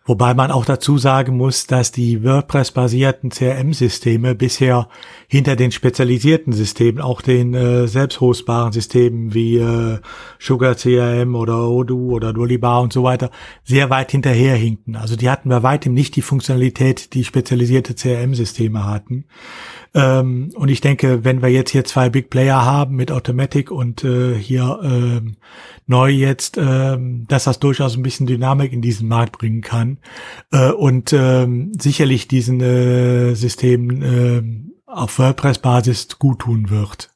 [0.07, 4.89] Wobei man auch dazu sagen muss, dass die WordPress-basierten CRM-Systeme bisher
[5.29, 9.99] hinter den spezialisierten Systemen, auch den äh, selbsthostbaren Systemen wie äh,
[10.39, 13.31] Sugar CRM oder Odoo oder Dolibar und so weiter,
[13.63, 14.97] sehr weit hinterherhinkten.
[14.97, 19.27] Also die hatten bei weitem nicht die Funktionalität, die spezialisierte CRM-Systeme hatten.
[19.93, 24.05] Ähm, und ich denke, wenn wir jetzt hier zwei Big Player haben mit Automatic und
[24.05, 25.37] äh, hier ähm,
[25.87, 29.99] neu jetzt, ähm, dass das durchaus ein bisschen Dynamik in diesen Markt bringen kann
[30.53, 34.43] äh, und ähm, sicherlich diesen äh, Systemen äh,
[34.87, 37.11] auf WordPress-Basis gut tun wird.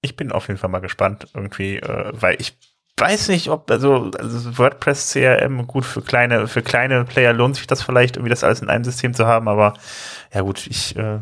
[0.00, 2.58] Ich bin auf jeden Fall mal gespannt irgendwie, äh, weil ich
[2.98, 7.66] weiß nicht, ob also, also WordPress CRM gut für kleine für kleine Player lohnt sich
[7.66, 9.74] das vielleicht irgendwie das alles in einem System zu haben, aber
[10.32, 11.18] ja gut, ich äh,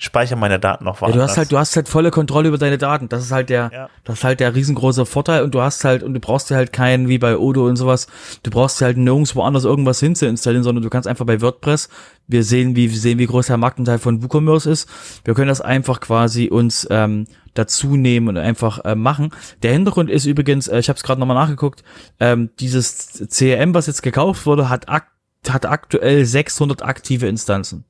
[0.00, 1.14] speichere meine Daten noch woanders.
[1.14, 3.10] Ja, du hast halt, du hast halt volle Kontrolle über deine Daten.
[3.10, 3.88] Das ist halt der, ja.
[4.04, 6.72] das ist halt der riesengroße Vorteil und du hast halt, und du brauchst dir halt
[6.72, 8.06] keinen, wie bei Odo und sowas,
[8.42, 11.90] du brauchst dir halt nirgendwo anders irgendwas hinzuinstallieren, sondern du kannst einfach bei WordPress,
[12.26, 14.88] wir sehen, wie, wir sehen, wie groß der Marktanteil von WooCommerce ist.
[15.24, 19.30] Wir können das einfach quasi uns, ähm, dazu nehmen und einfach äh, machen.
[19.62, 21.82] Der Hintergrund ist übrigens, äh, ich habe es gerade nochmal nachgeguckt,
[22.20, 25.08] ähm, dieses CRM, was jetzt gekauft wurde, hat, ak
[25.48, 27.84] hat aktuell 600 aktive Instanzen.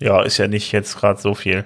[0.00, 1.64] Ja, ist ja nicht jetzt gerade so viel.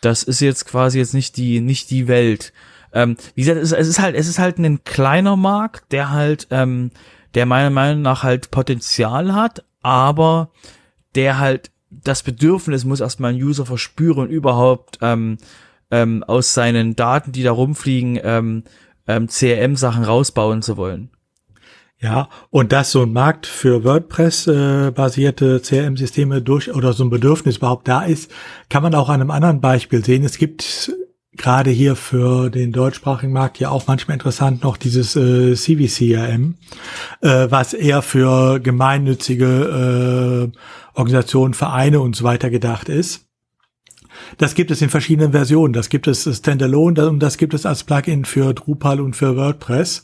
[0.00, 2.52] Das ist jetzt quasi jetzt nicht die, nicht die Welt.
[2.92, 6.48] Ähm, wie gesagt, es, es, ist halt, es ist halt ein kleiner Markt, der halt,
[6.50, 6.90] ähm,
[7.34, 10.50] der meiner Meinung nach halt Potenzial hat, aber
[11.14, 15.38] der halt das Bedürfnis muss erstmal ein User verspüren, überhaupt ähm,
[15.90, 18.64] ähm, aus seinen Daten, die da rumfliegen, ähm,
[19.06, 21.10] ähm, CRM-Sachen rausbauen zu wollen.
[22.02, 27.86] Ja, und dass so ein Markt für WordPress-basierte CRM-Systeme durch oder so ein Bedürfnis überhaupt
[27.88, 28.30] da ist,
[28.70, 30.24] kann man auch an einem anderen Beispiel sehen.
[30.24, 30.96] Es gibt
[31.36, 36.54] gerade hier für den deutschsprachigen Markt ja auch manchmal interessant noch dieses äh, CVCRM,
[37.20, 40.58] äh, was eher für gemeinnützige äh,
[40.98, 43.26] Organisationen, Vereine und so weiter gedacht ist.
[44.38, 45.74] Das gibt es in verschiedenen Versionen.
[45.74, 50.02] Das gibt es Standalone und das gibt es als Plugin für Drupal und für WordPress.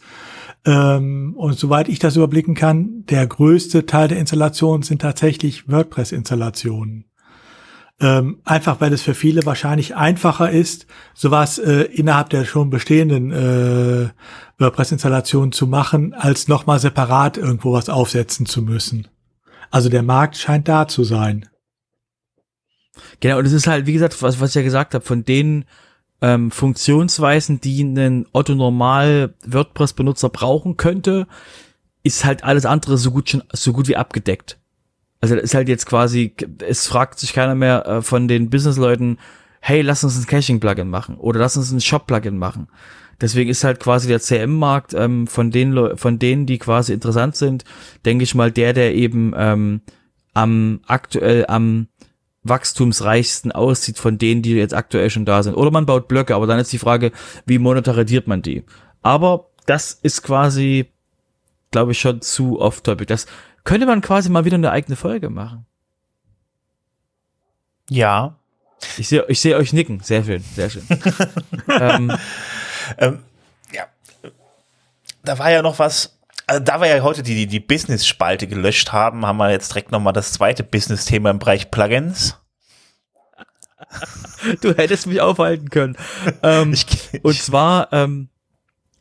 [0.66, 7.04] Ähm, und soweit ich das überblicken kann, der größte Teil der Installationen sind tatsächlich WordPress-Installationen.
[7.98, 13.30] Ähm, einfach weil es für viele wahrscheinlich einfacher ist, sowas äh, innerhalb der schon bestehenden
[13.30, 14.10] äh,
[14.58, 19.08] WordPress-Installationen zu machen, als nochmal separat irgendwo was aufsetzen zu müssen.
[19.70, 21.48] Also der Markt scheint da zu sein.
[23.20, 25.64] Genau, und es ist halt, wie gesagt, was, was ich ja gesagt habe, von denen
[26.22, 31.26] ähm, Funktionsweisen, die ein Otto Normal WordPress-Benutzer brauchen könnte,
[32.02, 34.58] ist halt alles andere so gut schon so gut wie abgedeckt.
[35.20, 36.34] Also ist halt jetzt quasi,
[36.66, 39.18] es fragt sich keiner mehr äh, von den Business-Leuten,
[39.60, 42.68] hey, lass uns ein Caching-Plugin machen oder lass uns ein Shop-Plugin machen.
[43.20, 47.64] Deswegen ist halt quasi der CM-Markt ähm, von den von denen, die quasi interessant sind,
[48.04, 49.80] denke ich mal, der, der eben ähm,
[50.34, 51.88] am aktuell am
[52.48, 55.54] wachstumsreichsten aussieht von denen, die jetzt aktuell schon da sind.
[55.54, 57.12] Oder man baut Blöcke, aber dann ist die Frage,
[57.46, 58.64] wie monetarisiert man die?
[59.02, 60.90] Aber das ist quasi,
[61.70, 63.06] glaube ich, schon zu off-topic.
[63.06, 63.26] Das
[63.64, 65.66] könnte man quasi mal wieder eine eigene Folge machen.
[67.90, 68.36] Ja.
[68.98, 70.00] Ich sehe ich sehe euch nicken.
[70.00, 70.86] Sehr schön, sehr schön.
[71.68, 72.16] ähm,
[72.98, 73.18] ähm,
[73.72, 73.86] ja.
[75.24, 76.15] Da war ja noch was,
[76.46, 80.12] also da wir ja heute die, die Business-Spalte gelöscht haben, haben wir jetzt direkt nochmal
[80.12, 82.36] das zweite Business-Thema im Bereich Plugins.
[84.60, 85.96] du hättest mich aufhalten können.
[86.42, 88.28] Ähm, ich, ich, und zwar, ähm,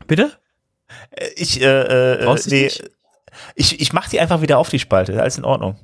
[0.08, 0.32] bitte?
[1.12, 2.72] Äh, ich, äh, äh, nee,
[3.56, 5.78] ich, ich mach die einfach wieder auf die Spalte, alles in Ordnung.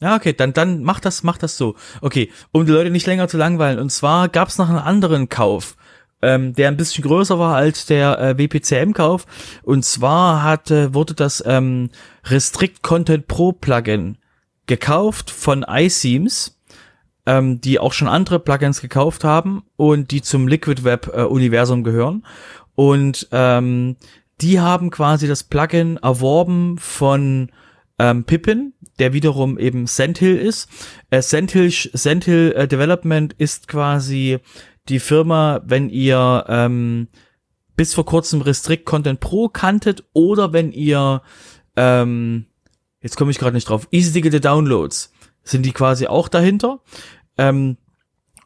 [0.00, 1.76] Ja, okay, dann, dann mach das, mach das so.
[2.00, 3.78] Okay, um die Leute nicht länger zu langweilen.
[3.78, 5.76] Und zwar gab's noch einen anderen Kauf
[6.22, 9.26] ähm, der ein bisschen größer war als der äh, WPCM-Kauf.
[9.62, 11.90] Und zwar hatte, wurde das ähm,
[12.24, 14.18] Restrict Content Pro Plugin
[14.66, 16.58] gekauft von iSeams,
[17.26, 21.84] ähm, die auch schon andere Plugins gekauft haben und die zum Liquid Web äh, Universum
[21.84, 22.24] gehören.
[22.74, 23.96] Und ähm,
[24.40, 27.50] die haben quasi das Plugin erworben von
[27.98, 30.68] ähm, Pippin, der wiederum eben Sandhill ist.
[31.10, 34.38] Äh, Sandhill, Sandhill äh, Development ist quasi
[34.88, 37.08] die Firma, wenn ihr ähm,
[37.76, 41.22] bis vor kurzem Restrict Content Pro kanntet oder wenn ihr
[41.76, 42.46] ähm,
[43.00, 45.12] jetzt komme ich gerade nicht drauf, Easy Digital Downloads,
[45.42, 46.80] sind die quasi auch dahinter.
[47.38, 47.76] Ähm,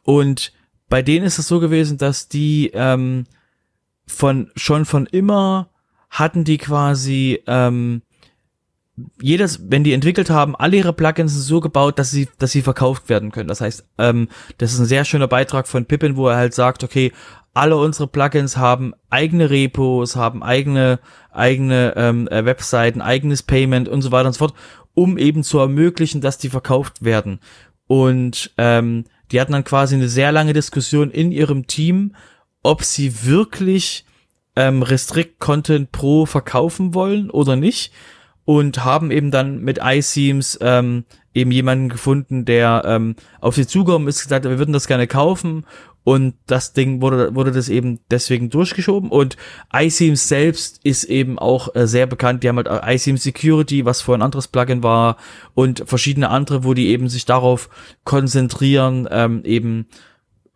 [0.03, 0.53] und
[0.87, 3.25] bei denen ist es so gewesen, dass die ähm,
[4.07, 5.69] von schon von immer
[6.09, 8.01] hatten die quasi ähm,
[9.21, 12.61] jedes, wenn die entwickelt haben, alle ihre Plugins sind so gebaut, dass sie, dass sie
[12.61, 13.49] verkauft werden können.
[13.49, 16.83] Das heißt, ähm, das ist ein sehr schöner Beitrag von Pippin, wo er halt sagt,
[16.83, 17.11] okay,
[17.53, 20.99] alle unsere Plugins haben eigene Repos, haben eigene,
[21.31, 24.53] eigene ähm, äh, Webseiten, eigenes Payment und so weiter und so fort,
[24.93, 27.39] um eben zu ermöglichen, dass die verkauft werden.
[27.87, 32.15] Und ähm, die hatten dann quasi eine sehr lange Diskussion in ihrem Team,
[32.63, 34.05] ob sie wirklich
[34.55, 37.91] ähm, Restrict Content Pro verkaufen wollen oder nicht
[38.45, 44.07] und haben eben dann mit iSeams ähm, eben jemanden gefunden, der ähm, auf sie zugekommen
[44.07, 45.65] ist, gesagt, wir würden das gerne kaufen
[46.03, 49.35] und das Ding wurde, wurde das eben deswegen durchgeschoben und
[49.73, 52.43] iSeams selbst ist eben auch äh, sehr bekannt.
[52.43, 55.17] Die haben halt iSeams Security, was vorher ein anderes Plugin war
[55.55, 57.69] und verschiedene andere, wo die eben sich darauf
[58.03, 59.87] konzentrieren, ähm, eben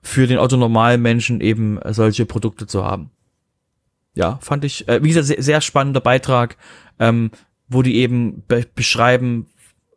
[0.01, 3.09] für den autonormalen Menschen eben solche Produkte zu haben.
[4.13, 6.57] Ja, fand ich, äh, wie gesagt, sehr, sehr spannender Beitrag.
[6.99, 7.31] Ähm,
[7.69, 9.47] wo die eben be beschreiben,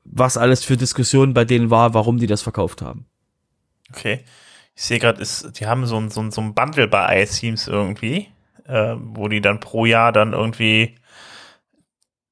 [0.05, 3.07] was alles für Diskussionen bei denen war, warum die das verkauft haben.
[3.91, 4.25] Okay.
[4.75, 8.29] Ich sehe gerade, die haben so ein, so, ein, so ein Bundle bei iTeams irgendwie,
[8.67, 10.97] äh, wo die dann pro Jahr dann irgendwie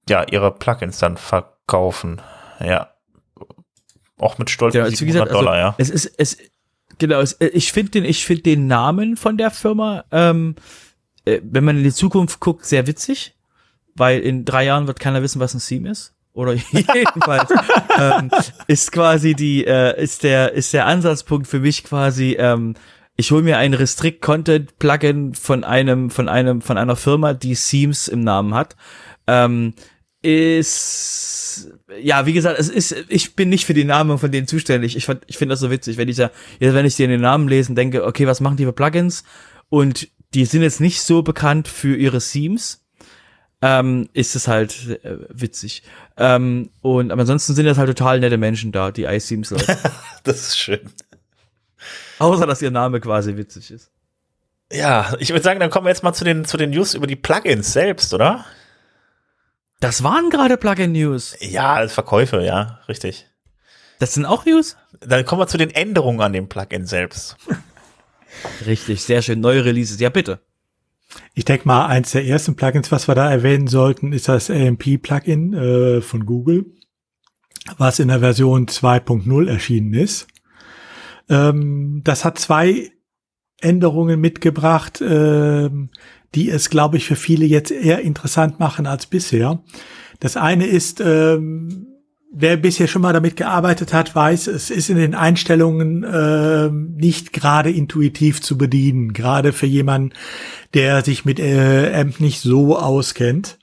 [0.09, 2.21] ja ihre Plugins dann verkaufen.
[2.61, 2.91] Ja.
[4.19, 5.75] Auch mit stolzen ja, 700 gesagt, also Dollar, ja.
[5.79, 6.39] Es ist, es,
[6.99, 10.57] genau, es, ich finde den, ich finde den Namen von der Firma, ähm,
[11.25, 13.35] äh, wenn man in die Zukunft guckt, sehr witzig
[13.95, 16.15] weil in drei Jahren wird keiner wissen, was ein Theme ist.
[16.33, 17.51] Oder jedenfalls
[17.99, 18.31] ähm,
[18.67, 22.75] ist quasi die, äh, ist der, ist der Ansatzpunkt für mich quasi, ähm,
[23.17, 27.55] ich hole mir ein Restrict Content Plugin von einem, von einem, von einer Firma, die
[27.55, 28.77] Themes im Namen hat.
[29.27, 29.75] Ähm,
[30.23, 31.69] ist
[32.01, 34.97] ja, wie gesagt, es ist, ich bin nicht für die Namen von denen zuständig.
[34.97, 37.75] Ich, ich finde das so witzig, wenn ich ja, wenn ich dir den Namen lesen,
[37.75, 39.25] denke, okay, was machen die für Plugins?
[39.69, 42.80] Und die sind jetzt nicht so bekannt für ihre Themes
[43.63, 45.83] ähm, ist es halt äh, witzig.
[46.17, 49.77] Ähm, und aber ansonsten sind das halt total nette Menschen da, die iSeams Leute.
[50.25, 50.81] das ist schön.
[52.19, 53.91] Außer dass ihr Name quasi witzig ist.
[54.73, 57.07] Ja, ich würde sagen, dann kommen wir jetzt mal zu den zu den News über
[57.07, 58.45] die Plugins selbst, oder?
[59.81, 61.37] Das waren gerade Plugin-News.
[61.41, 63.27] Ja, Verkäufe, ja, richtig.
[63.99, 64.77] Das sind auch News?
[65.01, 67.37] Dann kommen wir zu den Änderungen an dem Plugin selbst.
[68.65, 69.41] Richtig, sehr schön.
[69.41, 70.01] Neue Releases.
[70.01, 70.41] Ja, bitte.
[71.35, 75.55] Ich denke mal, eins der ersten Plugins, was wir da erwähnen sollten, ist das AMP-Plugin
[75.55, 76.67] äh, von Google,
[77.79, 80.29] was in der Version 2.0 erschienen ist.
[81.29, 82.91] Ähm, das hat zwei
[83.61, 85.71] Änderungen mitgebracht, äh,
[86.35, 89.63] die es, glaube ich, für viele jetzt eher interessant machen als bisher.
[90.21, 91.90] Das eine ist, ähm,
[92.33, 97.33] wer bisher schon mal damit gearbeitet hat, weiß, es ist in den Einstellungen äh, nicht
[97.33, 100.13] gerade intuitiv zu bedienen, gerade für jemanden,
[100.75, 103.59] der sich mit äh, AMP nicht so auskennt.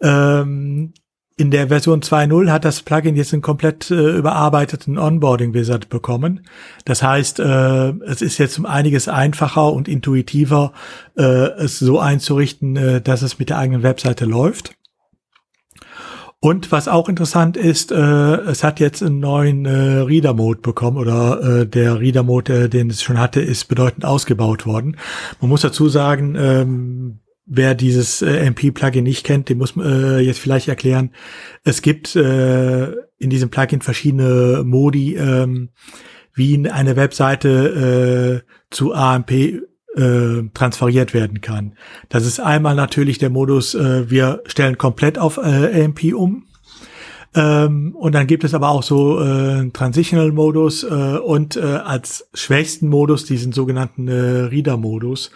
[0.00, 0.92] Ähm,
[1.40, 6.46] in der Version 2.0 hat das Plugin jetzt einen komplett äh, überarbeiteten Onboarding-Wizard bekommen.
[6.84, 10.74] Das heißt, äh, es ist jetzt um einiges einfacher und intuitiver,
[11.16, 14.74] äh, es so einzurichten, äh, dass es mit der eigenen Webseite läuft.
[16.42, 21.60] Und was auch interessant ist, äh, es hat jetzt einen neuen äh, Reader-Mode bekommen oder
[21.60, 24.96] äh, der Reader-Mode, äh, den es schon hatte, ist bedeutend ausgebaut worden.
[25.42, 30.18] Man muss dazu sagen, ähm, wer dieses äh, MP-Plugin nicht kennt, den muss man äh,
[30.20, 31.10] jetzt vielleicht erklären.
[31.62, 35.68] Es gibt äh, in diesem Plugin verschiedene Modi, ähm,
[36.32, 39.30] wie eine Webseite äh, zu AMP
[39.96, 41.72] äh, transferiert werden kann.
[42.08, 46.44] Das ist einmal natürlich der Modus, äh, wir stellen komplett auf äh, AMP um.
[47.32, 52.88] Ähm, und dann gibt es aber auch so äh, Transitional-Modus äh, und äh, als schwächsten
[52.88, 55.30] Modus diesen sogenannten äh, Reader-Modus,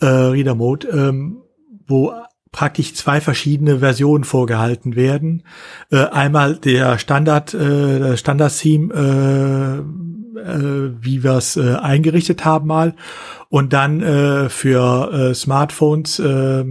[0.00, 1.38] äh, Reader-Mode, ähm,
[1.86, 2.12] wo
[2.52, 5.44] praktisch zwei verschiedene Versionen vorgehalten werden.
[5.90, 12.94] Äh, einmal der Standard, äh, Standard-Theme, äh, äh, wie wir es äh, eingerichtet haben mal
[13.48, 16.64] und dann äh, für äh, Smartphones äh,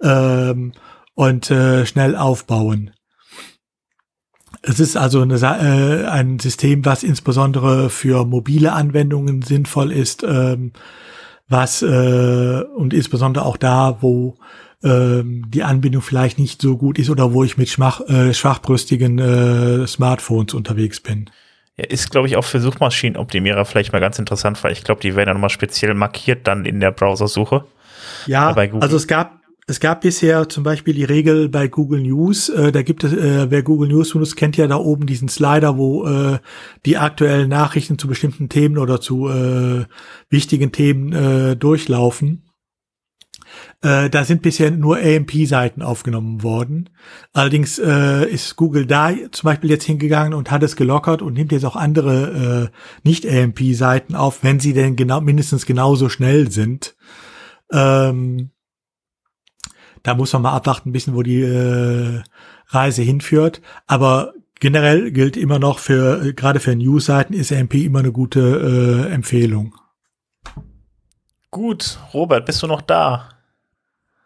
[0.04, 0.74] ähm,
[1.22, 2.92] und äh, schnell aufbauen.
[4.64, 10.72] Es ist also eine, äh, ein System, was insbesondere für mobile Anwendungen sinnvoll ist, ähm,
[11.48, 14.36] was äh, und insbesondere auch da, wo
[14.84, 19.20] ähm, die Anbindung vielleicht nicht so gut ist oder wo ich mit schwach, äh, schwachbrüstigen
[19.20, 21.30] äh, Smartphones unterwegs bin.
[21.78, 25.16] Ja, ist, glaube ich, auch für Suchmaschinenoptimierer vielleicht mal ganz interessant, weil ich glaube, die
[25.16, 27.66] werden ja nochmal speziell markiert dann in der Browsersuche.
[28.26, 32.72] Ja, also es gab es gab bisher zum Beispiel die Regel bei Google News, äh,
[32.72, 36.05] da gibt es, äh, wer Google News benutzt, kennt ja da oben diesen Slider, wo
[36.05, 36.39] äh,
[36.86, 39.86] die aktuellen Nachrichten zu bestimmten Themen oder zu äh,
[40.30, 42.43] wichtigen Themen äh, durchlaufen.
[43.82, 46.89] Äh, da sind bisher nur AMP-Seiten aufgenommen worden.
[47.34, 51.51] Allerdings äh, ist Google da zum Beispiel jetzt hingegangen und hat es gelockert und nimmt
[51.51, 56.95] jetzt auch andere äh, Nicht-AMP-Seiten auf, wenn sie denn genau mindestens genauso schnell sind.
[57.72, 58.51] Ähm,
[60.04, 62.22] da muss man mal abwarten, ein bisschen, wo die äh,
[62.68, 63.62] Reise hinführt.
[63.88, 69.08] Aber generell gilt immer noch für, äh, gerade für News-Seiten ist AMP immer eine gute
[69.10, 69.76] äh, Empfehlung.
[71.49, 73.30] Gut, Robert, bist du noch da?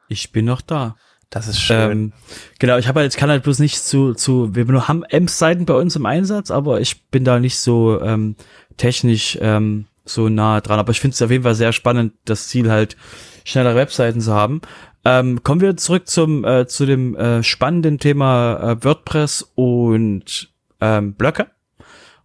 [0.08, 0.96] Ich bin noch da.
[1.32, 1.92] Das ist schön.
[1.92, 2.14] Ähm,
[2.60, 5.96] genau, ich habe halt, kann halt bloß nicht zu, zu, wir haben Ems-Seiten bei uns
[5.96, 8.36] im Einsatz, aber ich bin da nicht so ähm,
[8.78, 10.80] technisch ähm, so nah dran.
[10.80, 12.96] Aber ich finde es auf jeden Fall sehr spannend, das Ziel halt
[13.44, 14.62] schnellere Webseiten zu haben.
[15.08, 20.52] Ähm, kommen wir zurück zum äh, zu dem äh, spannenden Thema äh, WordPress und
[20.82, 21.48] ähm, Blöcke.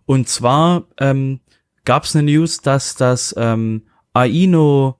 [0.07, 1.41] Und zwar ähm,
[1.85, 3.83] gab es eine News, dass das ähm,
[4.14, 4.99] Aino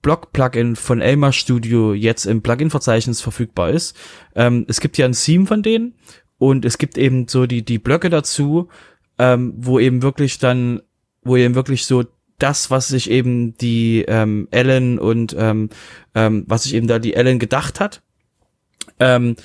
[0.00, 3.94] Block-Plugin von Elmar Studio jetzt im Plugin-Verzeichnis verfügbar ist.
[4.34, 5.94] Ähm, es gibt ja ein Theme von denen
[6.38, 8.70] und es gibt eben so die die Blöcke dazu,
[9.18, 10.80] ähm, wo eben wirklich dann,
[11.22, 12.04] wo eben wirklich so
[12.42, 15.70] das, was sich eben die ähm, Ellen und ähm,
[16.14, 18.02] ähm, was sich eben da die Ellen gedacht hat,
[18.98, 19.36] ähm,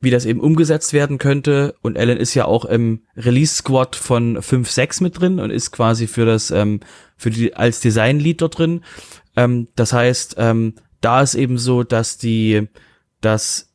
[0.00, 1.74] wie das eben umgesetzt werden könnte.
[1.82, 6.06] Und Ellen ist ja auch im Release Squad von 5.6 mit drin und ist quasi
[6.06, 6.80] für das, ähm,
[7.16, 8.84] für die, als Design-Lead dort drin.
[9.36, 12.68] Ähm, das heißt, ähm, da ist eben so, dass die,
[13.20, 13.72] dass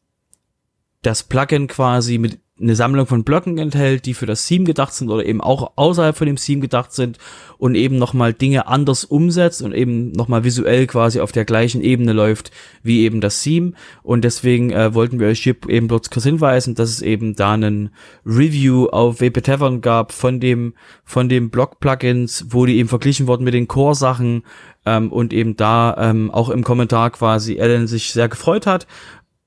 [1.02, 5.10] das Plugin quasi mit eine Sammlung von Blöcken enthält, die für das Theme gedacht sind
[5.10, 7.18] oder eben auch außerhalb von dem Theme gedacht sind
[7.58, 12.14] und eben nochmal Dinge anders umsetzt und eben nochmal visuell quasi auf der gleichen Ebene
[12.14, 12.52] läuft
[12.84, 13.74] wie eben das Theme.
[14.04, 17.54] Und deswegen äh, wollten wir euch hier eben bloß kurz hinweisen, dass es eben da
[17.54, 17.90] einen
[18.24, 23.46] Review auf WP Tavern gab von dem, von dem Blog-Plugins, wo die eben verglichen wurden
[23.46, 24.44] mit den Core-Sachen
[24.86, 28.86] ähm, und eben da ähm, auch im Kommentar quasi Ellen sich sehr gefreut hat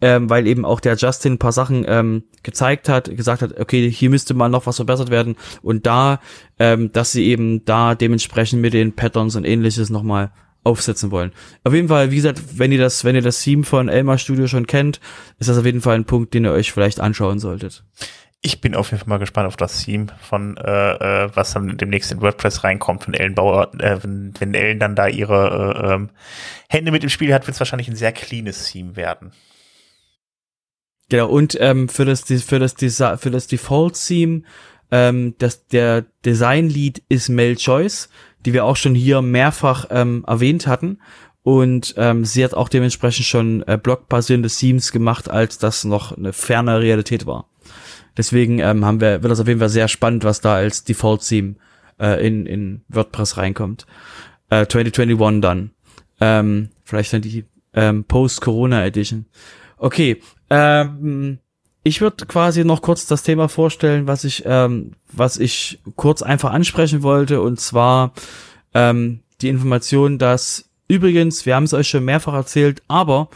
[0.00, 3.90] ähm, weil eben auch der Justin ein paar Sachen ähm, gezeigt hat, gesagt hat, okay,
[3.90, 6.20] hier müsste mal noch was verbessert werden und da,
[6.58, 10.32] ähm, dass sie eben da dementsprechend mit den Patterns und ähnliches nochmal
[10.64, 11.32] aufsetzen wollen.
[11.64, 14.48] Auf jeden Fall, wie gesagt, wenn ihr das, wenn ihr das Theme von Elmar Studio
[14.48, 15.00] schon kennt,
[15.38, 17.84] ist das auf jeden Fall ein Punkt, den ihr euch vielleicht anschauen solltet.
[18.42, 21.76] Ich bin auf jeden Fall mal gespannt auf das Theme von äh, äh, was dann
[21.78, 25.94] demnächst in WordPress reinkommt, wenn Ellen Bauer, äh, wenn, wenn Ellen dann da ihre äh,
[25.94, 26.10] ähm,
[26.68, 29.32] Hände mit im Spiel hat, wird es wahrscheinlich ein sehr cleanes Theme werden.
[31.08, 34.42] Genau, und ähm, für das für das für das Default-Theme,
[34.90, 38.08] ähm, das, der Design-Lead ist Mel Joyce,
[38.44, 40.98] die wir auch schon hier mehrfach ähm, erwähnt hatten.
[41.42, 46.32] Und ähm, sie hat auch dementsprechend schon äh, blockbasierende Themes gemacht, als das noch eine
[46.32, 47.48] ferne Realität war.
[48.16, 51.54] Deswegen ähm, haben wir, wird das auf jeden Fall sehr spannend, was da als Default-Theme
[52.00, 53.86] äh, in, in WordPress reinkommt.
[54.50, 55.70] Äh, 2021 dann.
[56.20, 57.44] Ähm, vielleicht dann die
[57.74, 59.26] ähm, Post-Corona Edition.
[59.76, 60.20] Okay,
[60.50, 61.38] ähm,
[61.82, 66.52] ich würde quasi noch kurz das Thema vorstellen, was ich, ähm, was ich kurz einfach
[66.52, 68.12] ansprechen wollte, und zwar
[68.74, 73.28] ähm, die Information, dass übrigens, wir haben es euch schon mehrfach erzählt, aber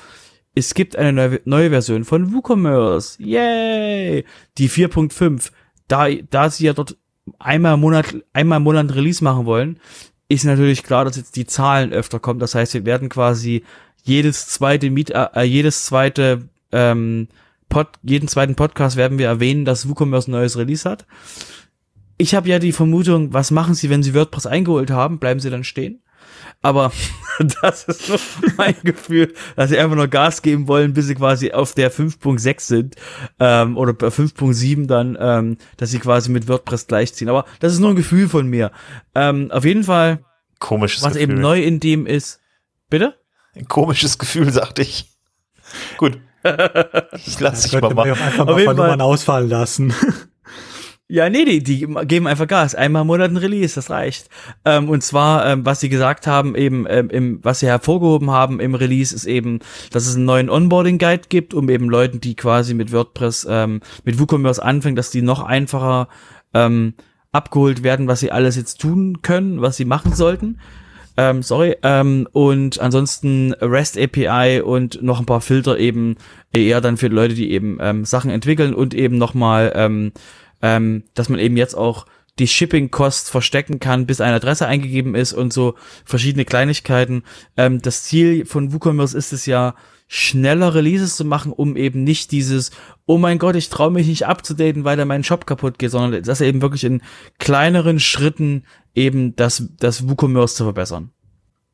[0.54, 3.22] es gibt eine neue, neue Version von WooCommerce.
[3.22, 4.24] Yay!
[4.58, 5.50] Die 4.5.
[5.86, 6.96] Da, da sie ja dort
[7.38, 9.78] einmal im Monat, einmal im Monat Release machen wollen,
[10.28, 12.40] ist natürlich klar, dass jetzt die Zahlen öfter kommen.
[12.40, 13.64] Das heißt, wir werden quasi
[14.02, 17.28] jedes zweite Miet, äh, jedes zweite ähm,
[17.68, 21.06] Pod, jeden zweiten Podcast werden wir erwähnen, dass WooCommerce ein neues Release hat.
[22.18, 25.18] Ich habe ja die Vermutung, was machen sie, wenn sie WordPress eingeholt haben?
[25.18, 26.02] Bleiben sie dann stehen?
[26.62, 26.92] Aber
[27.62, 28.18] das ist nur
[28.56, 32.60] mein Gefühl, dass sie einfach nur Gas geben wollen, bis sie quasi auf der 5.6
[32.60, 32.96] sind
[33.38, 37.28] ähm, oder bei 5.7 dann, ähm, dass sie quasi mit WordPress gleichziehen.
[37.28, 38.72] Aber das ist nur ein Gefühl von mir.
[39.14, 40.24] Ähm, auf jeden Fall,
[40.58, 41.30] Komisches was Gefühl.
[41.30, 42.40] eben neu in dem ist.
[42.90, 43.14] Bitte?
[43.54, 45.06] Ein komisches Gefühl, sagte ich.
[45.96, 46.18] Gut.
[47.26, 48.10] Ich lasse dich mal machen.
[48.10, 48.74] einfach Auf mal ein paar.
[48.74, 49.92] Nummern ausfallen lassen.
[51.12, 52.76] Ja, nee, die, die geben einfach Gas.
[52.76, 54.28] Einmal im Monat ein Release, das reicht.
[54.64, 58.60] Ähm, und zwar, ähm, was sie gesagt haben, eben, ähm, im, was sie hervorgehoben haben
[58.60, 59.58] im Release, ist eben,
[59.90, 64.20] dass es einen neuen Onboarding-Guide gibt, um eben Leuten, die quasi mit WordPress, ähm, mit
[64.20, 66.06] WooCommerce anfangen, dass die noch einfacher
[66.54, 66.94] ähm,
[67.32, 70.60] abgeholt werden, was sie alles jetzt tun können, was sie machen sollten.
[71.20, 71.76] Ähm, sorry.
[71.82, 76.16] Ähm, und ansonsten REST API und noch ein paar Filter eben
[76.50, 80.12] eher dann für Leute, die eben ähm, Sachen entwickeln und eben nochmal, ähm,
[80.62, 82.06] ähm, dass man eben jetzt auch
[82.38, 85.74] die Shipping-Cost verstecken kann, bis eine Adresse eingegeben ist und so
[86.06, 87.22] verschiedene Kleinigkeiten.
[87.58, 89.74] Ähm, das Ziel von WooCommerce ist es ja,
[90.12, 92.72] schneller Releases zu machen, um eben nicht dieses,
[93.06, 96.24] oh mein Gott, ich traue mich nicht abzudaten, weil da mein Shop kaputt geht, sondern
[96.24, 97.00] das eben wirklich in
[97.38, 101.12] kleineren Schritten eben das, das WooCommerce zu verbessern.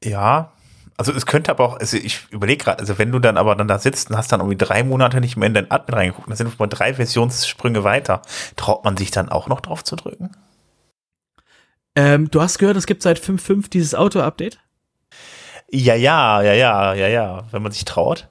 [0.05, 0.53] Ja,
[0.99, 3.69] also es könnte aber auch, also ich überlege gerade, also wenn du dann aber dann
[3.69, 6.37] da sitzt und hast dann irgendwie drei Monate nicht mehr in dein Admin reingeguckt, dann
[6.37, 8.21] sind wir mal drei Versionssprünge weiter.
[8.57, 10.33] Traut man sich dann auch noch drauf zu drücken?
[11.95, 14.59] Ähm, du hast gehört, es gibt seit 5.5 dieses Auto-Update?
[15.71, 18.29] Ja, ja, ja, ja, ja, ja, wenn man sich traut.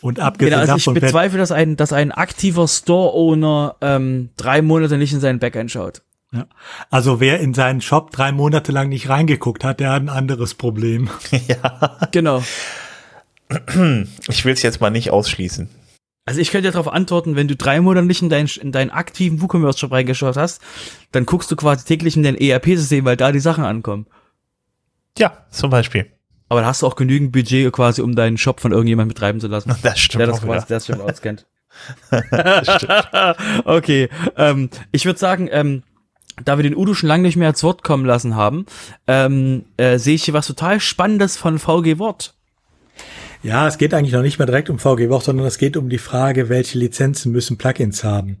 [0.00, 4.98] Und abgesehen Genau, also ich bezweifle, dass ein, dass ein aktiver Store-Owner ähm, drei Monate
[4.98, 6.02] nicht in seinen Backend schaut.
[6.32, 6.46] ja,
[6.90, 10.54] also wer in seinen Shop drei Monate lang nicht reingeguckt hat, der hat ein anderes
[10.54, 11.10] Problem.
[11.48, 12.42] ja, Genau.
[14.28, 15.68] ich will es jetzt mal nicht ausschließen.
[16.24, 18.90] Also ich könnte ja darauf antworten, wenn du drei Monate nicht in, dein, in deinen
[18.90, 20.60] aktiven WooCommerce-Shop reingeschaut hast,
[21.12, 24.06] dann guckst du quasi täglich in dein ERP-System, weil da die Sachen ankommen.
[25.16, 26.10] Ja, zum Beispiel.
[26.48, 29.48] Aber da hast du auch genügend Budget quasi, um deinen Shop von irgendjemandem betreiben zu
[29.48, 29.74] lassen.
[29.82, 30.54] Das stimmt der das auch wieder.
[30.54, 31.46] quasi, der das schon auskennt.
[32.30, 33.08] Das stimmt.
[33.64, 35.82] okay, ähm, ich würde sagen, ähm,
[36.44, 38.66] da wir den Udo schon lange nicht mehr als Wort kommen lassen haben,
[39.06, 42.35] ähm, äh, sehe ich hier was total Spannendes von VG Wort.
[43.46, 45.88] Ja, es geht eigentlich noch nicht mehr direkt um VG Wort, sondern es geht um
[45.88, 48.38] die Frage, welche Lizenzen müssen Plugins haben.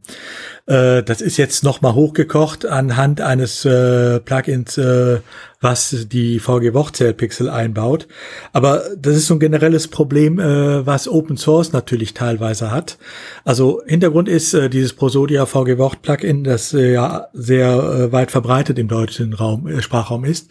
[0.66, 5.20] Äh, das ist jetzt nochmal hochgekocht anhand eines äh, Plugins, äh,
[5.60, 6.72] was die VG
[7.12, 8.08] Pixel einbaut.
[8.52, 12.98] Aber das ist so ein generelles Problem, äh, was Open Source natürlich teilweise hat.
[13.44, 18.88] Also Hintergrund ist äh, dieses Prosodia VG Plugin, das äh, ja sehr weit verbreitet im
[18.88, 20.50] deutschen Raum, Sprachraum ist.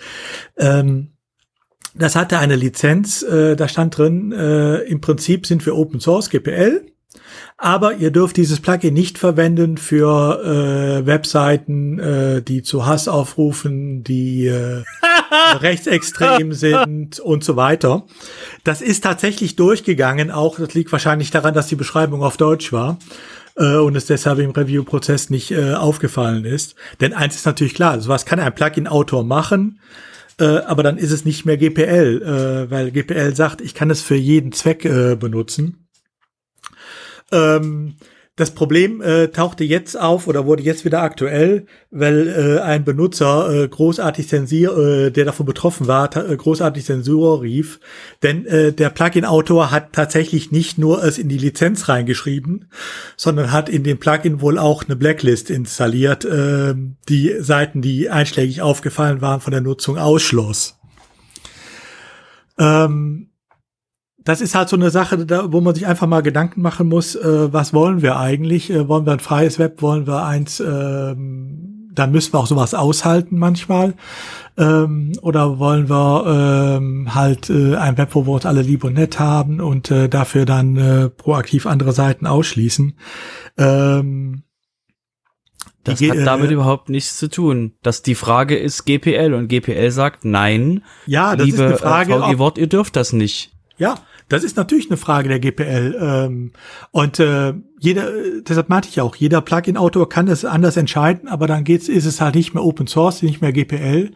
[0.58, 1.10] Ähm,
[1.98, 6.30] das hatte eine Lizenz, äh, da stand drin, äh, im Prinzip sind wir Open Source,
[6.30, 6.86] GPL,
[7.58, 14.04] aber ihr dürft dieses Plugin nicht verwenden für äh, Webseiten, äh, die zu Hass aufrufen,
[14.04, 14.84] die äh,
[15.60, 18.06] rechtsextrem sind und so weiter.
[18.66, 23.00] Das ist tatsächlich durchgegangen, auch das liegt wahrscheinlich daran, dass die Beschreibung auf Deutsch war
[23.56, 26.76] äh, und es deshalb im Review-Prozess nicht äh, aufgefallen ist.
[27.00, 29.80] Denn eins ist natürlich klar, sowas kann ein Plugin-Autor machen,
[30.40, 34.02] äh, aber dann ist es nicht mehr GPL, äh, weil GPL sagt, ich kann es
[34.02, 35.88] für jeden Zweck äh, benutzen.
[37.32, 37.96] Ähm,
[38.36, 43.64] das Problem äh, tauchte jetzt auf oder wurde jetzt wieder aktuell, weil äh, ein Benutzer
[43.64, 47.80] äh, großartig zensier, äh, der davon betroffen war, äh, großartig Zensur rief.
[48.24, 52.70] Denn äh, der Plugin-Autor hat tatsächlich nicht nur es in die Lizenz reingeschrieben,
[53.16, 56.76] sondern hat in dem Plugin wohl auch eine Blacklist installiert, äh,
[57.08, 60.78] die Seiten, die einschlägig aufgefallen waren, von der Nutzung ausschloss.
[62.60, 63.30] Ähm,
[64.26, 67.15] das ist halt so eine Sache, da, wo man sich einfach mal Gedanken machen muss,
[67.15, 68.69] äh, was wollen wir eigentlich?
[68.69, 69.82] Äh, wollen wir ein freies Web?
[69.82, 73.93] Wollen wir eins, ähm, dann müssen wir auch sowas aushalten manchmal.
[74.57, 78.93] Ähm, oder wollen wir ähm, halt äh, ein Web, wo wir uns alle lieb und
[78.93, 82.97] nett haben und äh, dafür dann äh, proaktiv andere Seiten ausschließen?
[83.57, 84.43] Ähm,
[85.84, 87.73] Das hat äh, damit überhaupt nichts zu tun.
[87.84, 92.13] Dass die Frage ist GPL und GPL sagt, nein, ja, das liebe ist eine Frage,
[92.13, 93.51] äh, ob- VG Wort, ihr dürft das nicht.
[93.78, 93.95] Ja,
[94.28, 95.97] das ist natürlich eine Frage der GPL.
[95.99, 96.51] Ähm,
[96.91, 98.09] und äh, jeder,
[98.41, 102.21] deshalb meinte ich auch, jeder Plugin-Autor kann das anders entscheiden, aber dann geht's, ist es
[102.21, 104.11] halt nicht mehr Open Source, nicht mehr GPL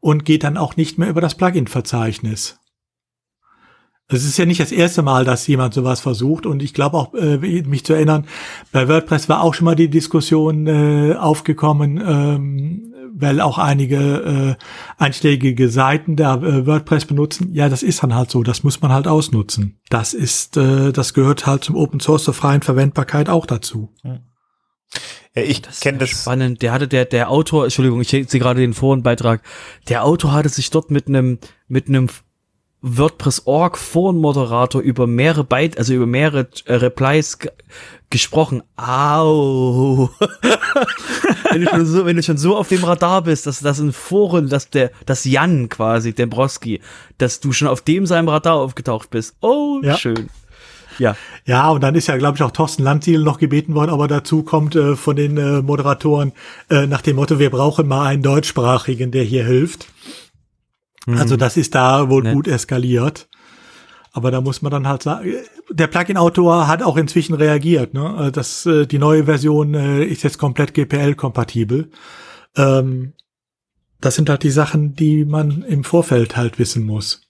[0.00, 2.58] und geht dann auch nicht mehr über das Plugin-Verzeichnis.
[4.06, 7.14] Es ist ja nicht das erste Mal, dass jemand sowas versucht und ich glaube auch,
[7.14, 8.26] äh, mich zu erinnern,
[8.70, 15.02] bei WordPress war auch schon mal die Diskussion äh, aufgekommen, ähm, weil auch einige äh,
[15.02, 17.52] einschlägige Seiten der äh, WordPress benutzen.
[17.52, 19.78] Ja, das ist dann halt so, das muss man halt ausnutzen.
[19.88, 23.92] Das ist, äh, das gehört halt zum Open Source zur freien Verwendbarkeit auch dazu.
[24.02, 26.10] Ja, ich kenne das.
[26.10, 26.62] Spannend.
[26.62, 29.42] Der hatte der der Autor, Entschuldigung, ich sehe gerade den Forenbeitrag.
[29.88, 32.08] Der Autor hatte sich dort mit einem mit einem
[32.86, 37.38] WordPress.org Forenmoderator über mehrere Byte, also über mehrere äh, Replies
[38.10, 38.62] gesprochen.
[38.76, 40.10] Au.
[41.50, 43.92] wenn, du schon so, wenn du schon so auf dem Radar bist, dass das in
[43.92, 46.80] Foren, dass der, das Jan quasi, Dembrowski,
[47.18, 49.36] dass du schon auf dem seinem Radar aufgetaucht bist.
[49.40, 49.96] Oh, ja.
[49.96, 50.28] schön.
[50.98, 51.16] Ja.
[51.44, 54.42] Ja, und dann ist ja, glaube ich, auch Thorsten Landsiel noch gebeten worden, aber dazu
[54.42, 56.32] kommt äh, von den äh, Moderatoren
[56.70, 59.88] äh, nach dem Motto, wir brauchen mal einen deutschsprachigen, der hier hilft.
[61.06, 61.18] Mhm.
[61.18, 62.34] Also das ist da wohl Nett.
[62.34, 63.28] gut eskaliert.
[64.12, 65.28] Aber da muss man dann halt sagen,
[65.74, 67.94] der Plugin-Autor hat auch inzwischen reagiert.
[67.94, 68.26] Ne?
[68.28, 71.90] Äh, das, äh, die neue Version äh, ist jetzt komplett GPL-kompatibel.
[72.56, 73.12] Ähm,
[74.00, 77.23] das sind halt die Sachen, die man im Vorfeld halt wissen muss.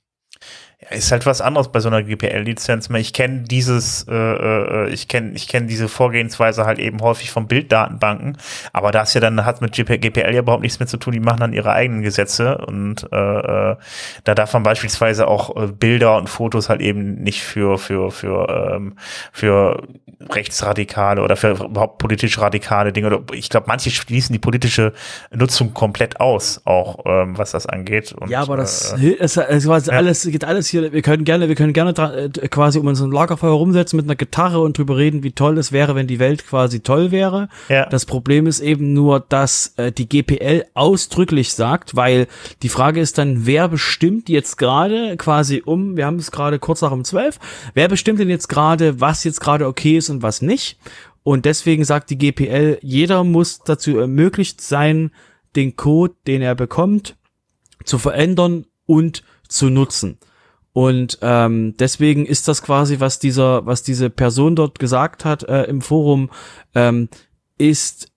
[0.81, 2.91] Ja, ist halt was anderes bei so einer GPL-Lizenz.
[2.91, 7.47] Ich kenne dieses, äh, äh ich kenne, ich kenne diese Vorgehensweise halt eben häufig von
[7.47, 8.39] Bilddatenbanken,
[8.73, 11.13] aber das ja dann hat mit GPL ja überhaupt nichts mehr zu tun.
[11.13, 13.77] Die machen dann ihre eigenen Gesetze und äh, äh,
[14.25, 18.75] da darf man beispielsweise auch äh, Bilder und Fotos halt eben nicht für für für
[18.75, 18.97] ähm,
[19.33, 19.83] für
[20.31, 23.09] rechtsradikale oder für überhaupt politisch radikale Dinge.
[23.09, 24.93] Oder ich glaube, manche schließen die politische
[25.31, 28.13] Nutzung komplett aus, auch ähm, was das angeht.
[28.13, 31.49] Und, ja, aber das, äh, es, es, es, alles geht alles hier, wir können gerne,
[31.49, 35.23] wir können gerne äh, quasi um unseren Lagerfeuer rumsetzen mit einer Gitarre und drüber reden,
[35.23, 37.49] wie toll es wäre, wenn die Welt quasi toll wäre.
[37.69, 37.87] Ja.
[37.87, 42.27] Das Problem ist eben nur, dass äh, die GPL ausdrücklich sagt, weil
[42.63, 46.83] die Frage ist dann, wer bestimmt jetzt gerade quasi um, wir haben es gerade kurz
[46.83, 47.39] nach um zwölf,
[47.75, 50.79] wer bestimmt denn jetzt gerade, was jetzt gerade okay ist und was nicht?
[51.23, 55.11] Und deswegen sagt die GPL, jeder muss dazu ermöglicht sein,
[55.57, 57.17] den Code, den er bekommt,
[57.85, 60.19] zu verändern und zu nutzen.
[60.75, 65.63] Und ähm, deswegen ist das quasi, was dieser, was diese Person dort gesagt hat äh,
[65.63, 66.31] im Forum,
[66.75, 67.09] ähm,
[67.57, 68.09] ist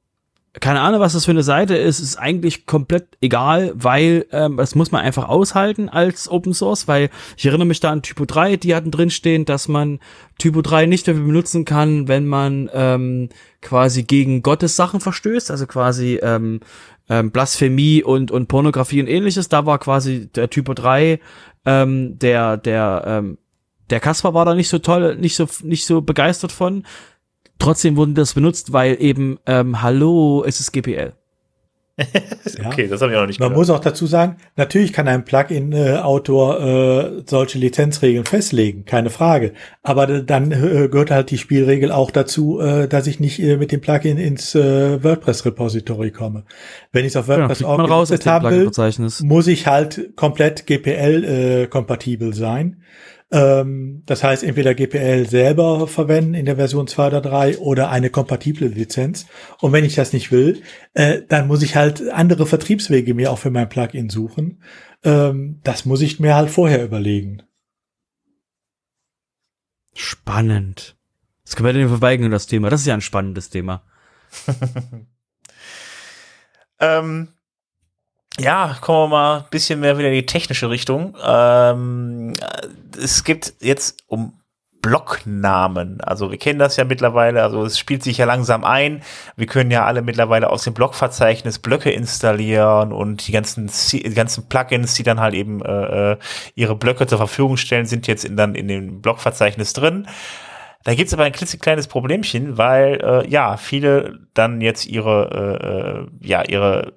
[0.59, 4.73] keine Ahnung, was das für eine Seite ist, ist eigentlich komplett egal, weil ähm, das
[4.73, 8.57] muss man einfach aushalten als Open Source, weil ich erinnere mich da an Typo 3,
[8.57, 9.99] die hatten drinstehen, dass man
[10.39, 13.29] Typo 3 nicht dafür benutzen kann, wenn man ähm,
[13.61, 16.61] quasi gegen Gottes Sachen verstößt, also quasi ähm,
[17.09, 19.49] ähm, Blasphemie und, und Pornografie und ähnliches.
[19.49, 21.19] Da war quasi der Typo 3
[21.67, 23.37] ähm, der, der, ähm,
[23.89, 26.83] der Kasper war da nicht so toll, nicht so, nicht so begeistert von.
[27.59, 31.13] Trotzdem wurden das benutzt, weil eben, ähm, hallo, es ist GPL.
[32.65, 32.87] okay, ja.
[32.89, 33.57] das habe ich auch noch nicht Man gehört.
[33.57, 39.53] muss auch dazu sagen, natürlich kann ein Plugin-Autor äh, solche Lizenzregeln festlegen, keine Frage.
[39.81, 43.71] Aber dann äh, gehört halt die Spielregel auch dazu, äh, dass ich nicht äh, mit
[43.71, 46.43] dem Plugin ins äh, WordPress-Repository komme.
[46.91, 47.67] Wenn ich es auf WordPress ja,
[48.25, 48.69] haben will,
[49.23, 52.83] muss ich halt komplett GPL-kompatibel äh, sein.
[53.29, 58.09] Ähm, das heißt, entweder GPL selber verwenden in der Version 2 oder 3 oder eine
[58.09, 59.25] kompatible Lizenz.
[59.59, 60.61] Und wenn ich das nicht will,
[60.93, 64.61] äh, dann muss ich halt andere Vertriebswege mir auch für mein Plugin suchen.
[65.03, 67.43] Ähm, das muss ich mir halt vorher überlegen.
[69.93, 70.95] Spannend.
[71.43, 72.69] Das können wir denn verweigern, das Thema.
[72.69, 73.83] Das ist ja ein spannendes Thema.
[76.79, 77.29] ähm,
[78.39, 81.17] ja, kommen wir mal ein bisschen mehr wieder in die technische Richtung.
[81.23, 82.33] Ähm,
[82.97, 84.33] es gibt jetzt um
[84.81, 85.99] Blocknamen.
[86.01, 89.03] Also wir kennen das ja mittlerweile, also es spielt sich ja langsam ein.
[89.35, 94.47] Wir können ja alle mittlerweile aus dem Blockverzeichnis Blöcke installieren und die ganzen, die ganzen
[94.47, 96.17] Plugins, die dann halt eben äh, äh,
[96.55, 100.07] ihre Blöcke zur Verfügung stellen, sind jetzt in, dann in dem Blockverzeichnis drin.
[100.83, 106.27] Da gibt's aber ein klitzekleines Problemchen, weil äh, ja viele dann jetzt ihre äh, äh
[106.27, 106.93] ja ihre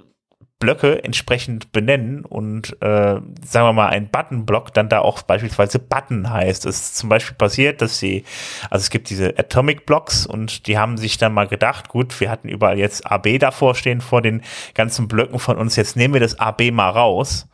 [0.61, 6.31] Blöcke entsprechend benennen und äh, sagen wir mal ein Button-Block dann da auch beispielsweise Button
[6.31, 6.67] heißt.
[6.67, 8.25] Es ist zum Beispiel passiert, dass sie,
[8.69, 12.31] also es gibt diese Atomic Blocks und die haben sich dann mal gedacht, gut, wir
[12.31, 14.43] hatten überall jetzt AB davor stehen vor den
[14.75, 17.49] ganzen Blöcken von uns, jetzt nehmen wir das AB mal raus,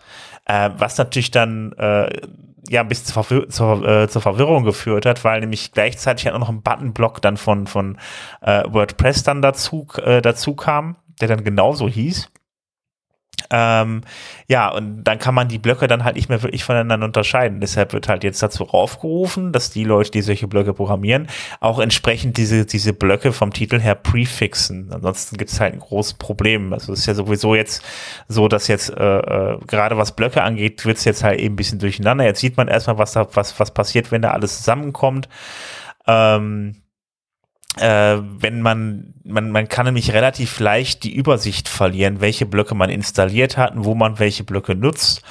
[0.44, 2.10] äh, was natürlich dann äh,
[2.68, 6.48] ja ein bisschen zur, zur, äh, zur Verwirrung geführt hat, weil nämlich gleichzeitig auch noch
[6.48, 7.98] ein Button-Block dann von, von
[8.40, 12.30] äh, WordPress dann dazu, äh, dazu kam, der dann genauso hieß.
[13.50, 14.02] Ähm,
[14.48, 17.60] ja, und dann kann man die Blöcke dann halt nicht mehr wirklich voneinander unterscheiden.
[17.60, 21.28] Deshalb wird halt jetzt dazu aufgerufen, dass die Leute, die solche Blöcke programmieren,
[21.60, 24.92] auch entsprechend diese, diese Blöcke vom Titel her prefixen.
[24.92, 26.72] Ansonsten gibt es halt ein großes Problem.
[26.72, 27.82] Also es ist ja sowieso jetzt
[28.28, 31.56] so, dass jetzt äh, äh, gerade was Blöcke angeht, wird es jetzt halt eben ein
[31.56, 32.24] bisschen durcheinander.
[32.24, 35.28] Jetzt sieht man erstmal, was da, was, was passiert, wenn da alles zusammenkommt.
[36.06, 36.76] Ähm,
[37.78, 42.90] äh, wenn man, man, man kann nämlich relativ leicht die Übersicht verlieren, welche Blöcke man
[42.90, 45.22] installiert hat und wo man welche Blöcke nutzt.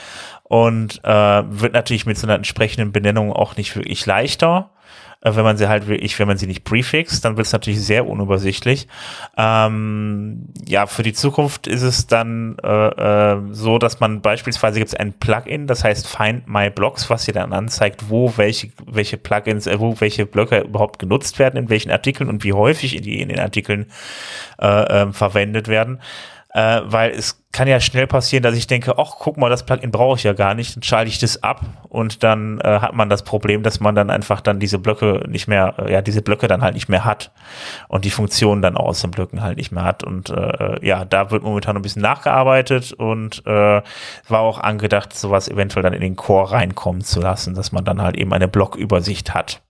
[0.44, 4.70] Und äh, wird natürlich mit so einer entsprechenden Benennung auch nicht wirklich leichter.
[5.22, 7.82] Äh, wenn man sie halt wirklich, wenn man sie nicht prefixt, dann wird es natürlich
[7.82, 8.88] sehr unübersichtlich.
[9.38, 14.90] Ähm, ja, für die Zukunft ist es dann äh, äh, so, dass man beispielsweise gibt
[14.90, 19.18] es ein Plugin, das heißt Find My Blocks, was dir dann anzeigt, wo welche, welche
[19.18, 23.22] Plugins, äh, wo welche Blöcke überhaupt genutzt werden, in welchen Artikeln und wie häufig die
[23.22, 23.88] in den Artikeln
[24.60, 26.00] äh, äh, verwendet werden
[26.56, 29.92] äh, weil es kann ja schnell passieren, dass ich denke, ach, guck mal, das Plugin
[29.92, 33.10] brauche ich ja gar nicht, dann schalte ich das ab und dann äh, hat man
[33.10, 36.48] das Problem, dass man dann einfach dann diese Blöcke nicht mehr, äh, ja, diese Blöcke
[36.48, 37.32] dann halt nicht mehr hat
[37.90, 41.30] und die Funktionen dann aus den Blöcken halt nicht mehr hat und äh, ja, da
[41.30, 43.82] wird momentan ein bisschen nachgearbeitet und äh,
[44.30, 48.02] war auch angedacht, sowas eventuell dann in den Core reinkommen zu lassen, dass man dann
[48.02, 49.62] halt eben eine Blockübersicht hat.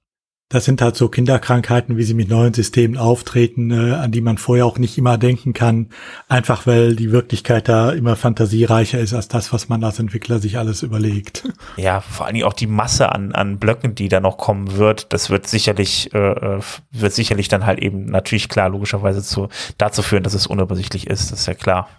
[0.49, 4.37] Das sind halt so Kinderkrankheiten, wie sie mit neuen Systemen auftreten, äh, an die man
[4.37, 5.89] vorher auch nicht immer denken kann.
[6.29, 10.57] Einfach weil die Wirklichkeit da immer fantasiereicher ist als das, was man als Entwickler sich
[10.57, 11.43] alles überlegt.
[11.77, 15.11] Ja, vor allen Dingen auch die Masse an, an Blöcken, die da noch kommen wird,
[15.13, 16.59] das wird sicherlich, äh,
[16.91, 21.31] wird sicherlich dann halt eben natürlich klar, logischerweise zu, dazu führen, dass es unübersichtlich ist,
[21.31, 21.89] das ist ja klar.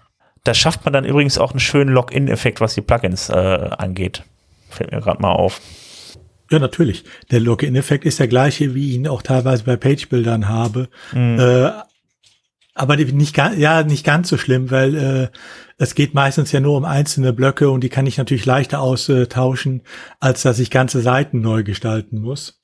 [0.45, 4.23] Da schafft man dann übrigens auch einen schönen Login-Effekt, was die Plugins äh, angeht.
[4.71, 5.61] Fällt mir gerade mal auf.
[6.51, 7.05] Ja, natürlich.
[7.31, 10.89] Der Login-Effekt ist der gleiche, wie ich ihn auch teilweise bei Page-Bildern habe.
[11.13, 11.39] Mhm.
[11.39, 11.71] Äh,
[12.75, 15.29] aber nicht, ja, nicht ganz so schlimm, weil äh,
[15.79, 19.83] es geht meistens ja nur um einzelne Blöcke und die kann ich natürlich leichter austauschen,
[20.21, 22.61] als dass ich ganze Seiten neu gestalten muss.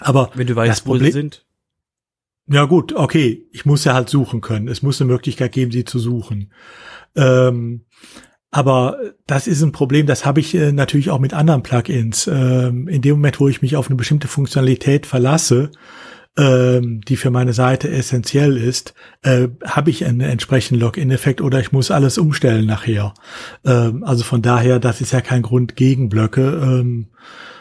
[0.00, 1.46] Aber wenn du weißt, wo sie sind.
[2.48, 3.46] Ja gut, okay.
[3.52, 4.66] Ich muss ja halt suchen können.
[4.66, 6.52] Es muss eine Möglichkeit geben, sie zu suchen.
[7.14, 7.84] Ähm,
[8.50, 12.26] aber das ist ein Problem, das habe ich äh, natürlich auch mit anderen Plugins.
[12.26, 15.70] Ähm, in dem Moment, wo ich mich auf eine bestimmte Funktionalität verlasse,
[16.36, 21.72] ähm, die für meine Seite essentiell ist, äh, habe ich einen entsprechenden Login-Effekt oder ich
[21.72, 23.14] muss alles umstellen nachher.
[23.64, 27.08] Ähm, also von daher, das ist ja kein Grund gegen Blöcke, ähm,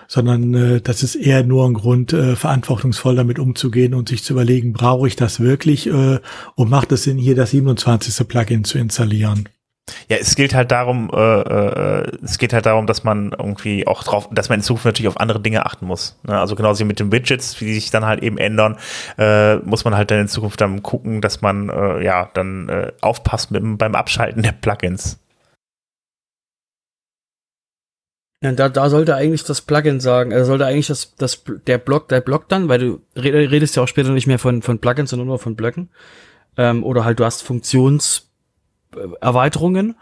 [0.07, 4.33] sondern äh, das ist eher nur ein Grund, äh, verantwortungsvoll damit umzugehen und sich zu
[4.33, 6.19] überlegen, brauche ich das wirklich äh,
[6.55, 8.27] und macht es Sinn, hier das 27.
[8.27, 9.49] Plugin zu installieren.
[10.07, 14.03] Ja, es gilt halt darum, äh, äh, es geht halt darum, dass man irgendwie auch
[14.03, 16.19] drauf, dass man in Zukunft natürlich auf andere Dinge achten muss.
[16.23, 16.39] Ne?
[16.39, 18.77] Also genauso wie mit den Widgets, die sich dann halt eben ändern,
[19.17, 22.91] äh, muss man halt dann in Zukunft dann gucken, dass man äh, ja dann äh,
[23.01, 25.19] aufpasst mit, beim Abschalten der Plugins.
[28.41, 32.07] Ja, da, da sollte eigentlich das Plugin sagen, also sollte eigentlich das, das, der Block,
[32.07, 35.27] der Block dann, weil du redest ja auch später nicht mehr von, von Plugins, sondern
[35.27, 35.89] nur von Blöcken.
[36.55, 38.28] Ähm, oder halt du hast Funktions,
[39.21, 39.95] Erweiterungen,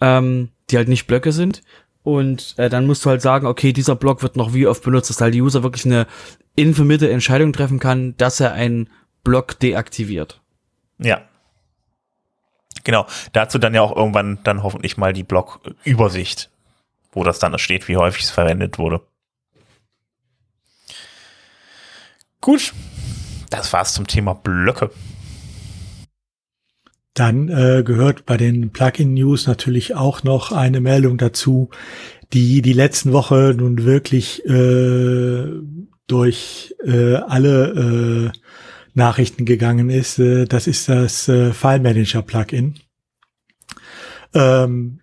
[0.00, 1.62] ähm, die halt nicht Blöcke sind.
[2.02, 5.10] Und äh, dann musst du halt sagen, okay, dieser Block wird noch wie oft benutzt,
[5.10, 6.06] dass halt die User wirklich eine
[6.56, 8.88] informierte Entscheidung treffen kann, dass er einen
[9.22, 10.40] Block deaktiviert.
[10.98, 11.22] Ja.
[12.84, 13.06] Genau.
[13.32, 16.50] Dazu dann ja auch irgendwann dann hoffentlich mal die Blockübersicht,
[17.12, 19.02] wo das dann steht, wie häufig es verwendet wurde.
[22.40, 22.72] Gut.
[23.50, 24.90] Das war's zum Thema Blöcke.
[27.20, 31.68] Dann äh, gehört bei den Plugin-News natürlich auch noch eine Meldung dazu,
[32.32, 35.44] die die letzten Woche nun wirklich äh,
[36.06, 38.38] durch äh, alle äh,
[38.94, 40.18] Nachrichten gegangen ist.
[40.18, 42.76] Äh, das ist das äh, File Manager Plugin.
[44.32, 45.00] Ähm,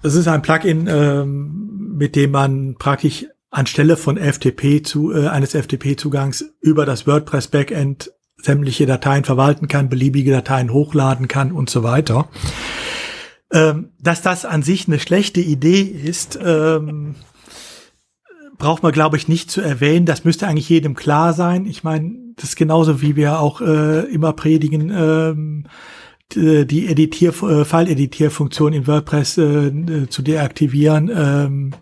[0.00, 5.54] das ist ein Plugin, ähm, mit dem man praktisch anstelle von FTP zu äh, eines
[5.54, 8.14] FTP-Zugangs über das WordPress Backend
[8.44, 12.28] sämtliche Dateien verwalten kann, beliebige Dateien hochladen kann und so weiter.
[13.52, 17.14] Ähm, dass das an sich eine schlechte Idee ist, ähm,
[18.58, 20.06] braucht man, glaube ich, nicht zu erwähnen.
[20.06, 21.66] Das müsste eigentlich jedem klar sein.
[21.66, 25.66] Ich meine, das ist genauso wie wir auch äh, immer predigen, ähm,
[26.34, 31.10] die Editier, äh, File-Editierfunktion in WordPress äh, zu deaktivieren.
[31.14, 31.74] Ähm,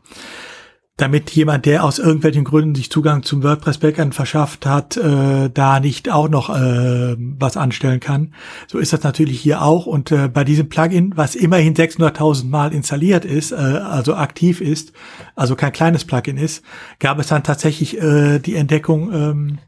[1.02, 6.08] damit jemand, der aus irgendwelchen Gründen sich Zugang zum WordPress-Backend verschafft hat, äh, da nicht
[6.08, 8.32] auch noch äh, was anstellen kann.
[8.68, 9.86] So ist das natürlich hier auch.
[9.86, 14.92] Und äh, bei diesem Plugin, was immerhin 600.000 Mal installiert ist, äh, also aktiv ist,
[15.34, 16.62] also kein kleines Plugin ist,
[17.00, 19.58] gab es dann tatsächlich äh, die Entdeckung, ähm,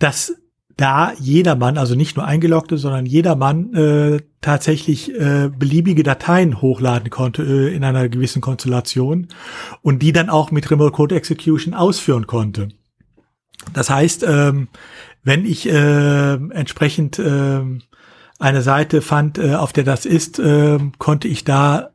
[0.00, 0.34] dass
[0.76, 7.42] da jedermann, also nicht nur Eingeloggte, sondern jedermann äh, tatsächlich äh, beliebige Dateien hochladen konnte
[7.42, 9.28] äh, in einer gewissen Konstellation
[9.82, 12.68] und die dann auch mit Remote Code Execution ausführen konnte.
[13.72, 14.68] Das heißt, ähm,
[15.22, 17.60] wenn ich äh, entsprechend äh,
[18.38, 21.90] eine Seite fand, äh, auf der das ist, äh, konnte ich da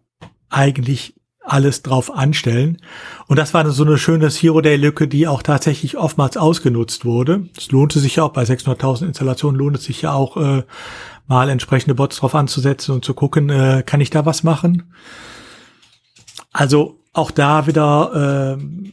[0.50, 1.17] eigentlich
[1.48, 2.78] alles drauf anstellen.
[3.28, 7.48] Und das war so eine schöne Zero-Day-Lücke, die auch tatsächlich oftmals ausgenutzt wurde.
[7.58, 10.64] Es lohnte sich ja auch bei 600.000 Installationen, lohnt es sich ja auch äh,
[11.28, 14.94] mal entsprechende Bots drauf anzusetzen und zu gucken, äh, kann ich da was machen?
[16.52, 18.92] Also auch da wieder äh,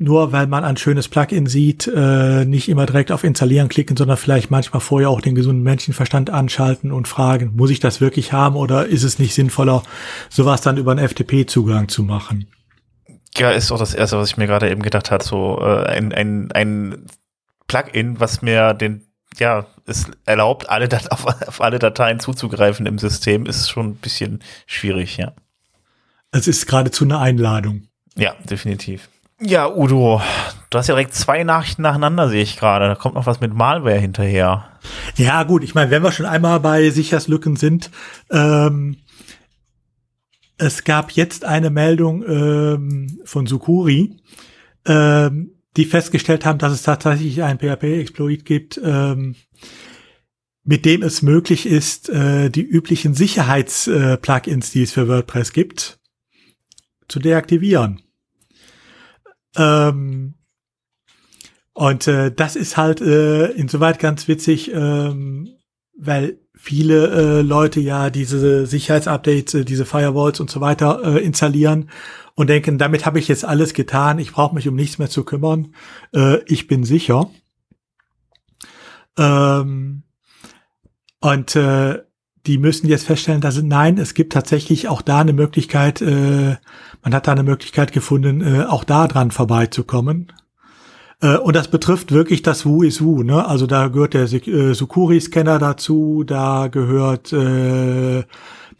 [0.00, 4.16] nur weil man ein schönes Plugin sieht, äh, nicht immer direkt auf Installieren klicken, sondern
[4.16, 8.56] vielleicht manchmal vorher auch den gesunden Menschenverstand anschalten und fragen, muss ich das wirklich haben
[8.56, 9.82] oder ist es nicht sinnvoller,
[10.30, 12.46] sowas dann über einen FTP-Zugang zu machen?
[13.36, 16.14] Ja, ist auch das Erste, was ich mir gerade eben gedacht habe, so äh, ein,
[16.14, 17.06] ein, ein
[17.68, 19.02] Plugin, was mir den,
[19.38, 23.96] ja, es erlaubt, alle Dat auf, auf alle Dateien zuzugreifen im System, ist schon ein
[23.96, 25.34] bisschen schwierig, ja.
[26.32, 27.82] Es ist geradezu eine Einladung.
[28.16, 29.10] Ja, definitiv.
[29.42, 30.20] Ja, Udo,
[30.68, 32.86] du hast ja direkt zwei Nachrichten nacheinander, sehe ich gerade.
[32.86, 34.78] Da kommt noch was mit Malware hinterher.
[35.16, 37.90] Ja, gut, ich meine, wenn wir schon einmal bei Sicherheitslücken sind,
[38.30, 38.98] ähm,
[40.58, 44.18] es gab jetzt eine Meldung ähm, von Sukuri,
[44.86, 49.36] ähm, die festgestellt haben, dass es tatsächlich ein PHP-Exploit gibt, ähm,
[50.64, 55.98] mit dem es möglich ist, äh, die üblichen Sicherheits-Plugins, äh, die es für WordPress gibt,
[57.08, 58.02] zu deaktivieren.
[59.56, 60.34] Ähm,
[61.72, 65.48] und äh, das ist halt äh, insoweit ganz witzig, ähm,
[65.96, 67.06] weil viele
[67.38, 71.88] äh, Leute ja diese Sicherheitsupdates, äh, diese Firewalls und so weiter äh, installieren
[72.34, 75.24] und denken, damit habe ich jetzt alles getan, ich brauche mich um nichts mehr zu
[75.24, 75.74] kümmern,
[76.14, 77.30] äh, ich bin sicher.
[79.16, 80.02] Ähm,
[81.20, 82.02] und äh,
[82.46, 86.56] die müssen jetzt feststellen, dass nein, es gibt tatsächlich auch da eine Möglichkeit, äh,
[87.02, 90.32] man hat da eine Möglichkeit gefunden, äh, auch da dran vorbeizukommen.
[91.20, 93.46] Äh, und das betrifft wirklich das Wu is Wu, ne?
[93.46, 98.24] Also da gehört der äh, Sukuri-Scanner dazu, da gehört äh,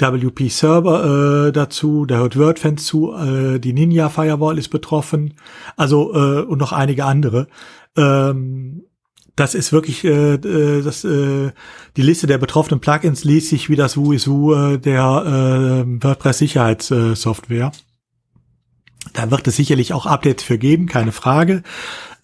[0.01, 5.35] WP Server äh, dazu, da hört WordFence zu, äh, die Ninja Firewall ist betroffen,
[5.77, 7.49] also äh, und noch einige andere.
[7.97, 8.85] Ähm,
[9.37, 11.53] das ist wirklich äh, äh, das, äh,
[11.97, 17.72] die Liste der betroffenen Plugins liest sich wie das WUISU äh, der äh, WordPress-Sicherheitssoftware.
[19.12, 21.62] Da wird es sicherlich auch Updates für geben, keine Frage.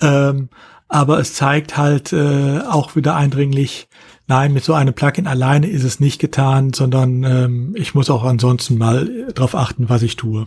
[0.00, 0.50] Ähm,
[0.88, 3.88] aber es zeigt halt äh, auch wieder eindringlich,
[4.26, 8.24] nein, mit so einem Plugin alleine ist es nicht getan, sondern ähm, ich muss auch
[8.24, 10.46] ansonsten mal darauf achten, was ich tue.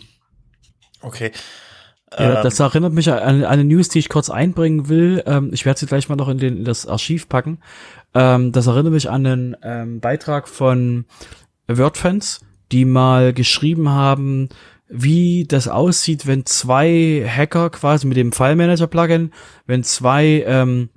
[1.01, 1.31] Okay.
[2.17, 5.23] Ja, ähm, das erinnert mich an eine News, die ich kurz einbringen will.
[5.25, 7.59] Ähm, ich werde sie gleich mal noch in, den, in das Archiv packen.
[8.13, 11.05] Ähm, das erinnert mich an einen Beitrag von
[11.67, 12.41] WordFans,
[12.71, 14.49] die mal geschrieben haben,
[14.87, 19.31] wie das aussieht, wenn zwei Hacker quasi mit dem File Manager Plugin,
[19.67, 20.89] wenn zwei ähm,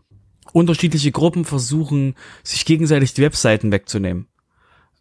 [0.52, 4.28] unterschiedliche Gruppen versuchen, sich gegenseitig die Webseiten wegzunehmen.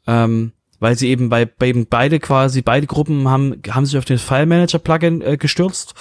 [0.07, 0.51] Ähm,
[0.81, 4.17] weil sie eben bei, bei eben beide quasi, beide Gruppen haben, haben sich auf den
[4.17, 5.93] File Manager Plugin äh, gestürzt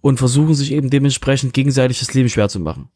[0.00, 2.88] und versuchen sich eben dementsprechend gegenseitig das Leben schwer zu machen.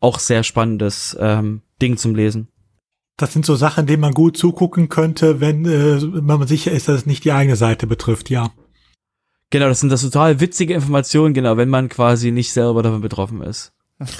[0.00, 2.48] Auch sehr spannendes ähm, Ding zum Lesen.
[3.16, 6.88] Das sind so Sachen, denen man gut zugucken könnte, wenn, äh, wenn man sicher ist,
[6.88, 8.50] dass es nicht die eigene Seite betrifft, ja.
[9.50, 13.42] Genau, das sind das total witzige Informationen, genau, wenn man quasi nicht selber davon betroffen
[13.42, 13.72] ist.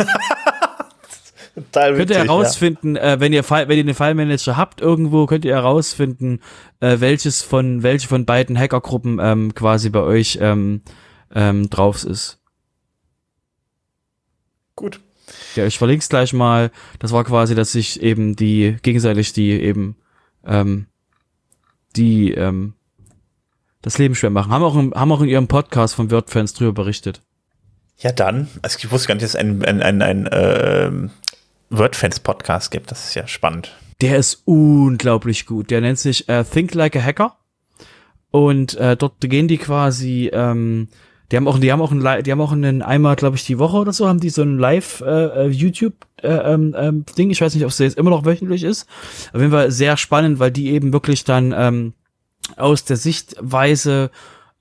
[1.54, 3.14] Total könnt ihr herausfinden, ja.
[3.14, 6.40] äh, wenn ihr wenn ihr den File-Manager habt irgendwo, könnt ihr herausfinden,
[6.80, 10.80] äh, welches von welche von beiden Hackergruppen ähm, quasi bei euch ähm,
[11.34, 12.40] ähm, drauf ist.
[14.76, 15.00] Gut.
[15.54, 16.70] Ja, ich verlinke es gleich mal.
[16.98, 19.96] Das war quasi, dass sich eben die gegenseitig die eben
[20.46, 20.86] ähm,
[21.96, 22.74] die ähm,
[23.82, 24.52] das Leben schwer machen.
[24.52, 27.20] Haben auch, im, haben auch in ihrem Podcast von WordFans drüber berichtet.
[27.98, 28.48] Ja, dann.
[28.62, 30.90] Also ich wusste gar nicht, dass es ein, ein, ein, ein äh,
[31.72, 32.90] WordFans-Podcast gibt.
[32.90, 33.74] Das ist ja spannend.
[34.00, 35.70] Der ist unglaublich gut.
[35.70, 37.36] Der nennt sich äh, Think Like a Hacker.
[38.30, 40.88] Und äh, dort gehen die quasi, ähm,
[41.30, 43.58] die haben auch, die haben auch ein, die haben auch einen einmal, glaube ich, die
[43.58, 47.30] Woche oder so, haben die so ein Live äh, äh YouTube äh, ähm, ähm, Ding.
[47.30, 48.86] Ich weiß nicht, ob es jetzt immer noch wöchentlich ist.
[49.32, 51.92] Auf jeden Fall sehr spannend, weil die eben wirklich dann ähm,
[52.56, 54.10] aus der Sichtweise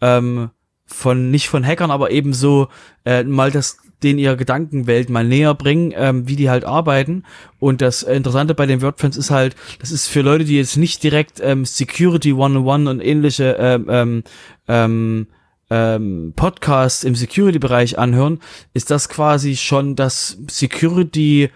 [0.02, 0.50] ähm,
[0.86, 2.68] von nicht von Hackern, aber eben so
[3.06, 7.24] äh, mal das den ihre Gedankenwelt mal näher bringen, ähm, wie die halt arbeiten.
[7.60, 11.04] Und das Interessante bei den WordFans ist halt, das ist für Leute, die jetzt nicht
[11.04, 14.24] direkt ähm, Security 101 und ähnliche ähm, ähm,
[14.68, 15.28] ähm,
[15.70, 18.40] ähm, Podcasts im Security-Bereich anhören,
[18.74, 21.50] ist das quasi schon das Security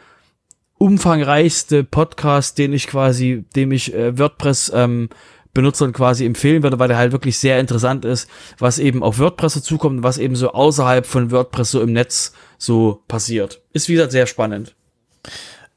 [0.77, 5.09] umfangreichste Podcast, den ich quasi, dem ich äh, WordPress ähm,
[5.55, 8.29] Benutzern quasi empfehlen würde, weil der halt wirklich sehr interessant ist,
[8.59, 12.33] was eben auf WordPress dazukommt und was eben so außerhalb von WordPress so im Netz
[12.59, 13.61] so passiert.
[13.73, 14.75] Ist wie gesagt sehr spannend.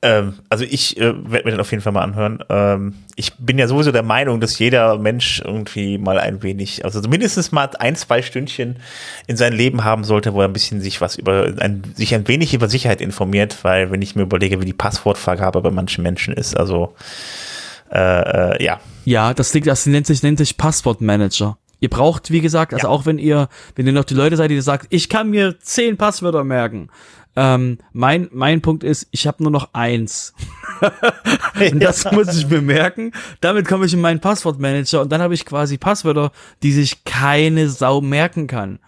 [0.01, 2.45] Ähm, also ich äh, werde mir den auf jeden Fall mal anhören.
[2.51, 7.01] Ähm, ich bin ja sowieso der Meinung, dass jeder Mensch irgendwie mal ein wenig, also
[7.09, 8.79] mindestens mal ein, zwei Stündchen
[9.27, 12.29] in sein Leben haben sollte, wo er ein bisschen sich was über, ein, sich ein
[12.29, 16.33] wenig über Sicherheit informiert, weil wenn ich mir überlege, wie die Passwortvergabe bei manchen Menschen
[16.35, 16.95] ist, also
[17.91, 18.81] äh, äh, ja.
[19.09, 21.57] Ja, das, liegt, das nennt sich, nennt sich Passwortmanager.
[21.81, 22.93] Ihr braucht, wie gesagt, also ja.
[22.93, 25.97] auch wenn ihr, wenn ihr noch die Leute seid, die sagt, ich kann mir zehn
[25.97, 26.91] Passwörter merken,
[27.35, 30.35] ähm, mein, mein Punkt ist, ich habe nur noch eins.
[31.73, 32.13] und das ja.
[32.13, 33.13] muss ich bemerken.
[33.41, 36.31] Damit komme ich in meinen Passwortmanager und dann habe ich quasi Passwörter,
[36.63, 38.79] die sich keine Sau merken kann.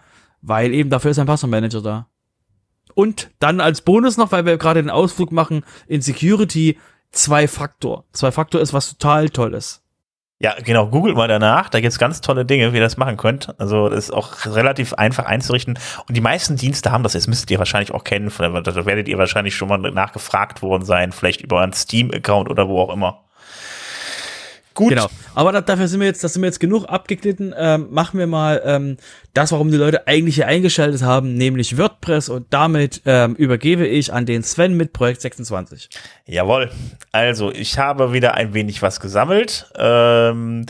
[0.43, 2.07] Weil eben dafür ist ein Passwortmanager da.
[2.93, 6.77] Und dann als Bonus noch, weil wir gerade den Ausflug machen in Security,
[7.09, 8.05] zwei Faktor.
[8.13, 9.81] Zwei Faktor ist was total Tolles.
[10.43, 13.53] Ja, genau, googelt mal danach, da gibt's ganz tolle Dinge, wie ihr das machen könnt.
[13.59, 15.77] Also das ist auch relativ einfach einzurichten.
[16.07, 19.19] Und die meisten Dienste haben das, das müsstet ihr wahrscheinlich auch kennen, da werdet ihr
[19.19, 23.19] wahrscheinlich schon mal nachgefragt worden sein, vielleicht über einen Steam-Account oder wo auch immer.
[24.73, 24.89] Gut.
[24.89, 25.07] Genau.
[25.35, 27.53] Aber da, dafür sind wir jetzt, das sind wir jetzt genug abgeglitten.
[27.57, 28.97] Ähm, machen wir mal ähm,
[29.33, 32.29] das, warum die Leute eigentlich hier eingeschaltet haben, nämlich WordPress.
[32.29, 35.89] Und damit ähm, übergebe ich an den Sven mit Projekt 26.
[36.25, 36.71] Jawohl.
[37.11, 39.71] Also, ich habe wieder ein wenig was gesammelt.
[39.77, 40.65] Ähm,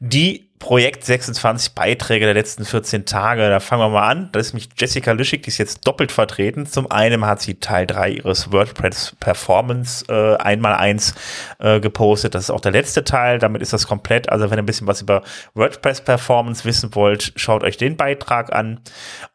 [0.00, 3.48] die Projekt 26 Beiträge der letzten 14 Tage.
[3.48, 4.28] Da fangen wir mal an.
[4.32, 6.66] Das ist mich Jessica Lüschig, die ist jetzt doppelt vertreten.
[6.66, 11.14] Zum einen hat sie Teil 3 ihres WordPress Performance äh, einmal eins
[11.58, 12.34] äh, gepostet.
[12.34, 13.38] Das ist auch der letzte Teil.
[13.38, 14.28] Damit ist das komplett.
[14.30, 15.22] Also wenn ihr ein bisschen was über
[15.54, 18.80] WordPress Performance wissen wollt, schaut euch den Beitrag an.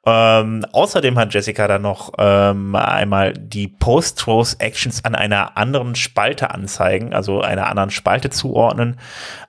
[0.06, 7.14] Ähm, außerdem hat Jessica dann noch ähm, einmal die Post-Throws-Actions an einer anderen Spalte anzeigen,
[7.14, 9.00] also einer anderen Spalte zuordnen.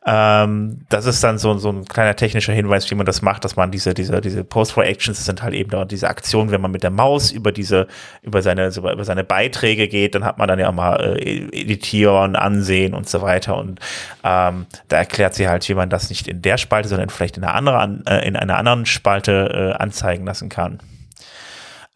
[0.07, 3.57] Ähm, das ist dann so, so ein kleiner technischer Hinweis, wie man das macht, dass
[3.57, 6.91] man diese, diese, diese Post-Throw-Actions sind halt eben da diese Aktionen, wenn man mit der
[6.91, 7.87] Maus über diese,
[8.23, 12.37] über seine, über seine Beiträge geht, dann hat man dann ja auch mal äh, editieren,
[12.37, 13.57] ansehen und so weiter.
[13.57, 13.81] Und
[14.23, 17.45] ähm, da erklärt sie halt, wie man das nicht in der Spalte, sondern vielleicht in
[17.45, 20.81] einer anderen, äh, in einer anderen Spalte äh, anzeigen lassen kann.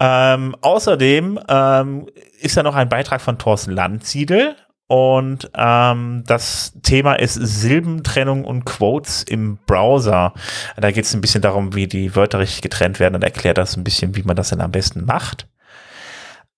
[0.00, 2.06] Ähm, außerdem ähm,
[2.40, 4.56] ist da noch ein Beitrag von Thorsten Landsiedel
[4.89, 10.32] und ähm, das Thema ist Silbentrennung und Quotes im Browser.
[10.78, 13.76] Da geht es ein bisschen darum, wie die Wörter richtig getrennt werden und erklärt das
[13.76, 15.47] ein bisschen, wie man das dann am besten macht.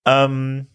[0.05, 0.67] Ähm,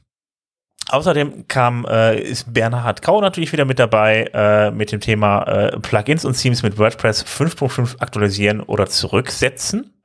[0.88, 5.80] Außerdem kam, äh, ist Bernhard Kau natürlich wieder mit dabei äh, mit dem Thema äh,
[5.80, 9.95] Plugins und Themes mit WordPress 5.5 aktualisieren oder zurücksetzen.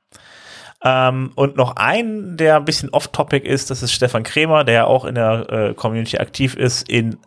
[0.84, 5.04] Ähm, und noch ein, der ein bisschen off-topic ist, das ist Stefan Kremer, der auch
[5.04, 7.18] in der äh, Community aktiv ist, in,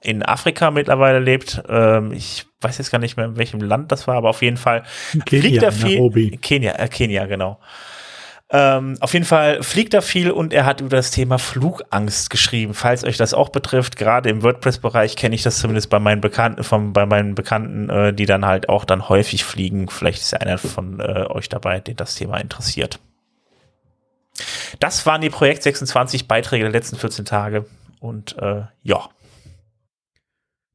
[0.00, 1.62] in Afrika mittlerweile lebt.
[1.68, 4.56] Ähm, ich weiß jetzt gar nicht mehr, in welchem Land das war, aber auf jeden
[4.56, 4.84] Fall
[5.26, 6.38] Kenia, fliegt er viel.
[6.38, 7.58] Kenia, äh, Kenia, genau.
[8.50, 12.74] Ähm, auf jeden Fall fliegt er viel und er hat über das Thema Flugangst geschrieben.
[12.74, 16.62] Falls euch das auch betrifft, gerade im WordPress-Bereich kenne ich das zumindest bei meinen Bekannten,
[16.62, 19.88] von, bei meinen Bekannten, äh, die dann halt auch dann häufig fliegen.
[19.88, 23.00] Vielleicht ist ja einer von äh, euch dabei, den das Thema interessiert.
[24.78, 27.66] Das waren die Projekt 26 Beiträge der letzten 14 Tage
[28.00, 29.08] und äh, ja.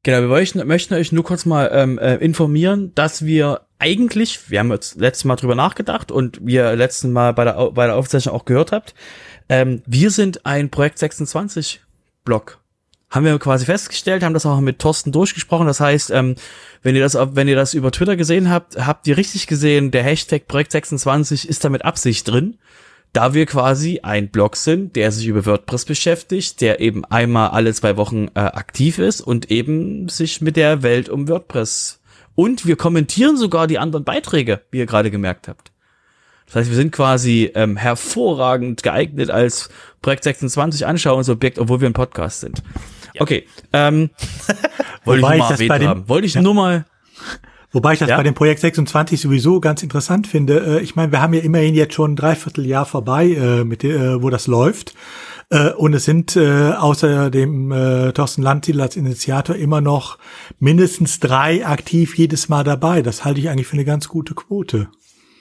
[0.02, 4.58] Genau, wir möchten, möchten euch nur kurz mal ähm, äh, informieren, dass wir eigentlich, wir
[4.58, 8.34] haben jetzt letztes Mal drüber nachgedacht und wir letzten Mal bei der, bei der Aufzeichnung
[8.34, 8.94] auch gehört habt,
[9.50, 11.82] ähm, wir sind ein Projekt 26
[12.24, 12.58] Blog.
[13.10, 15.66] Haben wir quasi festgestellt, haben das auch mit Thorsten durchgesprochen.
[15.66, 16.36] Das heißt, ähm,
[16.82, 20.04] wenn ihr das, wenn ihr das über Twitter gesehen habt, habt ihr richtig gesehen, der
[20.04, 22.56] Hashtag Projekt 26 ist da mit Absicht drin
[23.12, 27.74] da wir quasi ein Blog sind, der sich über WordPress beschäftigt, der eben einmal alle
[27.74, 32.00] zwei Wochen äh, aktiv ist und eben sich mit der Welt um WordPress
[32.34, 35.72] und wir kommentieren sogar die anderen Beiträge, wie ihr gerade gemerkt habt.
[36.46, 39.68] Das heißt, wir sind quasi ähm, hervorragend geeignet als
[40.02, 42.62] Projekt 26 Anschauungsobjekt, obwohl wir ein Podcast sind.
[43.14, 43.22] Ja.
[43.22, 44.10] Okay, ähm,
[45.04, 46.08] wollte ich mal erwähnt haben.
[46.08, 46.42] Wollte ich ja.
[46.42, 46.86] nur mal
[47.72, 48.16] Wobei ich das ja?
[48.16, 50.78] bei dem Projekt 26 sowieso ganz interessant finde.
[50.78, 54.20] Äh, ich meine, wir haben ja immerhin jetzt schon ein Dreivierteljahr vorbei, äh, mit, äh,
[54.22, 54.94] wo das läuft.
[55.78, 57.70] Und es sind außer dem
[58.14, 60.16] Thorsten Landsiedel als Initiator immer noch
[60.60, 63.02] mindestens drei aktiv jedes Mal dabei.
[63.02, 64.90] Das halte ich eigentlich für eine ganz gute Quote.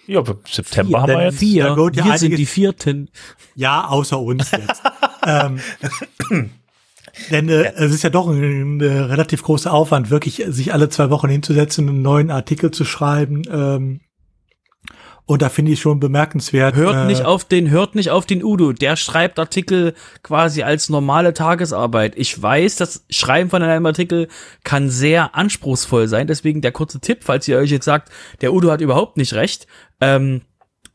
[0.07, 1.37] Ja, September vier, haben wir jetzt.
[1.37, 1.63] Vier.
[1.63, 3.11] Ja, gut, wir sind die vierten.
[3.53, 4.81] Ja, außer uns jetzt.
[5.27, 6.49] ähm,
[7.31, 7.71] denn äh, ja.
[7.75, 11.89] es ist ja doch ein, ein, relativ großer Aufwand, wirklich sich alle zwei Wochen hinzusetzen,
[11.89, 13.43] einen neuen Artikel zu schreiben.
[13.51, 14.01] Ähm,
[15.29, 16.75] und da finde ich schon bemerkenswert.
[16.75, 18.73] Hört äh, nicht auf den, hört nicht auf den Udo.
[18.73, 19.93] Der schreibt Artikel
[20.23, 22.13] quasi als normale Tagesarbeit.
[22.17, 24.27] Ich weiß, das Schreiben von einem Artikel
[24.63, 26.25] kann sehr anspruchsvoll sein.
[26.25, 28.09] Deswegen der kurze Tipp, falls ihr euch jetzt sagt,
[28.41, 29.67] der Udo hat überhaupt nicht recht.
[30.01, 30.41] Ähm,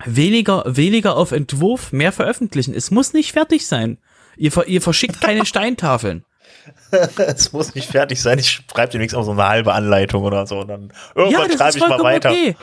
[0.04, 2.74] weniger, weniger auf Entwurf, mehr veröffentlichen.
[2.74, 3.98] Es muss nicht fertig sein.
[4.36, 6.24] Ihr, ihr verschickt keine Steintafeln.
[7.16, 8.38] es muss nicht fertig sein.
[8.38, 10.60] Ich schreibe demnächst auch so eine halbe Anleitung oder so.
[10.60, 12.30] Und dann irgendwann ja, schreibe ich mal weiter.
[12.30, 12.56] Okay.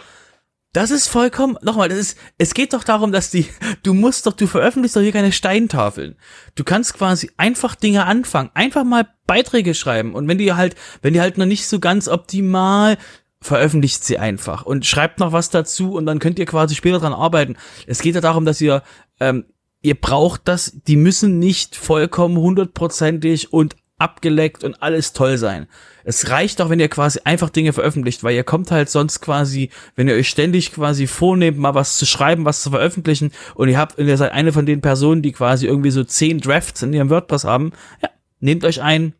[0.73, 3.45] Das ist vollkommen, nochmal, das ist, es geht doch darum, dass die,
[3.83, 6.15] du musst doch, du veröffentlichst doch hier keine Steintafeln.
[6.55, 11.13] Du kannst quasi einfach Dinge anfangen, einfach mal Beiträge schreiben und wenn die halt, wenn
[11.13, 12.97] die halt noch nicht so ganz optimal,
[13.41, 17.13] veröffentlicht sie einfach und schreibt noch was dazu und dann könnt ihr quasi später dran
[17.13, 17.57] arbeiten.
[17.85, 18.81] Es geht ja darum, dass ihr,
[19.19, 19.45] ähm,
[19.81, 25.67] ihr braucht das, die müssen nicht vollkommen hundertprozentig und abgeleckt und alles toll sein.
[26.03, 29.69] Es reicht doch, wenn ihr quasi einfach Dinge veröffentlicht, weil ihr kommt halt sonst quasi,
[29.95, 33.77] wenn ihr euch ständig quasi vornehmt, mal was zu schreiben, was zu veröffentlichen und ihr
[33.77, 36.93] habt, und ihr seid eine von den Personen, die quasi irgendwie so zehn Drafts in
[36.93, 37.71] ihrem WordPress haben,
[38.01, 38.09] ja,
[38.39, 39.13] nehmt euch ein,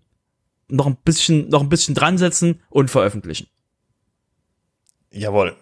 [0.68, 3.48] noch ein bisschen, noch ein bisschen dran setzen und veröffentlichen.
[5.12, 5.56] Jawohl.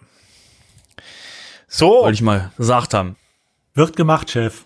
[1.67, 2.03] So.
[2.03, 3.17] Wollte ich mal gesagt haben.
[3.73, 4.63] Wird gemacht, Chef.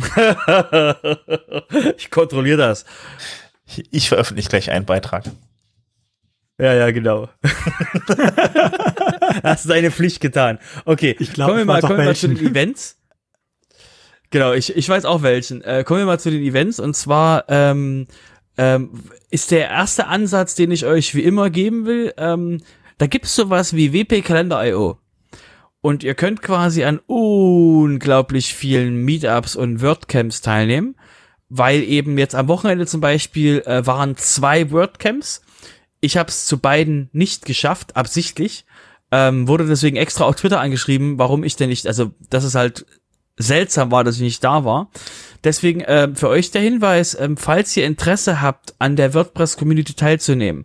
[1.96, 2.84] ich kontrolliere das.
[3.90, 5.24] Ich veröffentliche gleich einen Beitrag.
[6.58, 7.28] Ja, ja, genau.
[9.42, 10.58] Hast deine Pflicht getan.
[10.84, 12.98] Okay, ich glaub, kommen wir mal, kommen wir mal zu den Events.
[14.30, 15.62] Genau, ich, ich weiß auch welchen.
[15.62, 18.06] Äh, kommen wir mal zu den Events und zwar ähm,
[18.58, 22.12] ähm, ist der erste Ansatz, den ich euch wie immer geben will.
[22.18, 22.60] Ähm,
[22.98, 24.98] da gibt's sowas wie WP Kalender.io.
[25.82, 30.94] Und ihr könnt quasi an unglaublich vielen Meetups und WordCamps teilnehmen
[31.50, 35.42] weil eben jetzt am Wochenende zum Beispiel äh, waren zwei WordCamps.
[36.00, 38.64] Ich habe es zu beiden nicht geschafft, absichtlich.
[39.12, 42.86] Ähm, wurde deswegen extra auf Twitter angeschrieben, warum ich denn nicht, also dass es halt
[43.36, 44.90] seltsam war, dass ich nicht da war.
[45.42, 50.64] Deswegen äh, für euch der Hinweis, ähm, falls ihr Interesse habt, an der WordPress-Community teilzunehmen,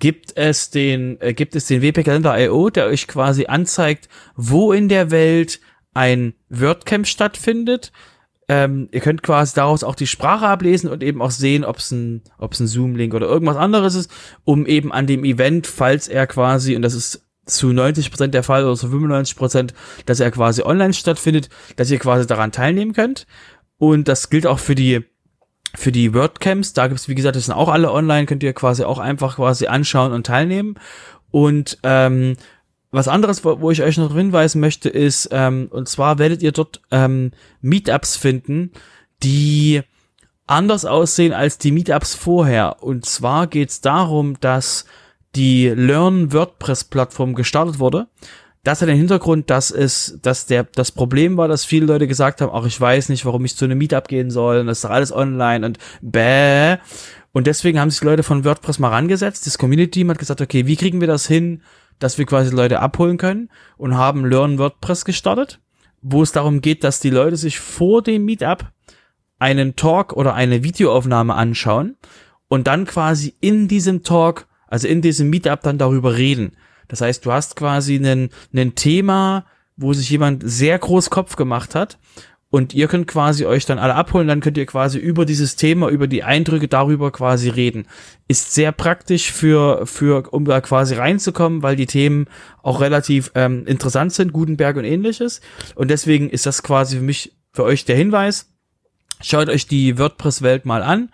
[0.00, 5.12] gibt es den, äh, gibt es den WP-Kalender.io, der euch quasi anzeigt, wo in der
[5.12, 5.60] Welt
[5.94, 7.92] ein WordCamp stattfindet
[8.50, 11.92] ähm, ihr könnt quasi daraus auch die Sprache ablesen und eben auch sehen, ob es
[11.92, 14.10] ein, ob es ein Zoom-Link oder irgendwas anderes ist,
[14.42, 18.42] um eben an dem Event, falls er quasi, und das ist zu 90 Prozent der
[18.42, 19.74] Fall oder zu 95%, Prozent,
[20.06, 23.28] dass er quasi online stattfindet, dass ihr quasi daran teilnehmen könnt.
[23.78, 25.04] Und das gilt auch für die
[25.74, 28.84] für die WordCamps, da gibt's wie gesagt, das sind auch alle online, könnt ihr quasi
[28.84, 30.76] auch einfach quasi anschauen und teilnehmen.
[31.30, 32.36] Und ähm,
[32.90, 36.52] was anderes, wo, wo ich euch noch hinweisen möchte, ist, ähm, und zwar werdet ihr
[36.52, 38.72] dort ähm, Meetups finden,
[39.22, 39.82] die
[40.46, 42.82] anders aussehen als die Meetups vorher.
[42.82, 44.84] Und zwar geht es darum, dass
[45.36, 48.08] die Learn WordPress Plattform gestartet wurde.
[48.62, 52.40] Das hat den Hintergrund, dass es, dass der, das Problem war, dass viele Leute gesagt
[52.42, 54.84] haben, ach, ich weiß nicht, warum ich zu einem Meetup gehen soll, und das ist
[54.84, 56.76] doch alles online und bäh.
[57.32, 59.46] Und deswegen haben sich Leute von WordPress mal rangesetzt.
[59.46, 61.62] Das Community-Team hat gesagt, okay, wie kriegen wir das hin,
[61.98, 65.60] dass wir quasi Leute abholen können und haben Learn WordPress gestartet,
[66.02, 68.72] wo es darum geht, dass die Leute sich vor dem Meetup
[69.38, 71.96] einen Talk oder eine Videoaufnahme anschauen
[72.48, 76.56] und dann quasi in diesem Talk, also in diesem Meetup dann darüber reden.
[76.90, 81.74] Das heißt, du hast quasi einen, einen Thema, wo sich jemand sehr groß Kopf gemacht
[81.74, 81.98] hat
[82.50, 85.88] und ihr könnt quasi euch dann alle abholen, dann könnt ihr quasi über dieses Thema,
[85.88, 87.86] über die Eindrücke darüber quasi reden.
[88.26, 92.26] Ist sehr praktisch für, für, um da quasi reinzukommen, weil die Themen
[92.62, 95.40] auch relativ ähm, interessant sind, Gutenberg und ähnliches.
[95.76, 98.52] Und deswegen ist das quasi für mich, für euch der Hinweis.
[99.22, 101.10] Schaut euch die WordPress-Welt mal an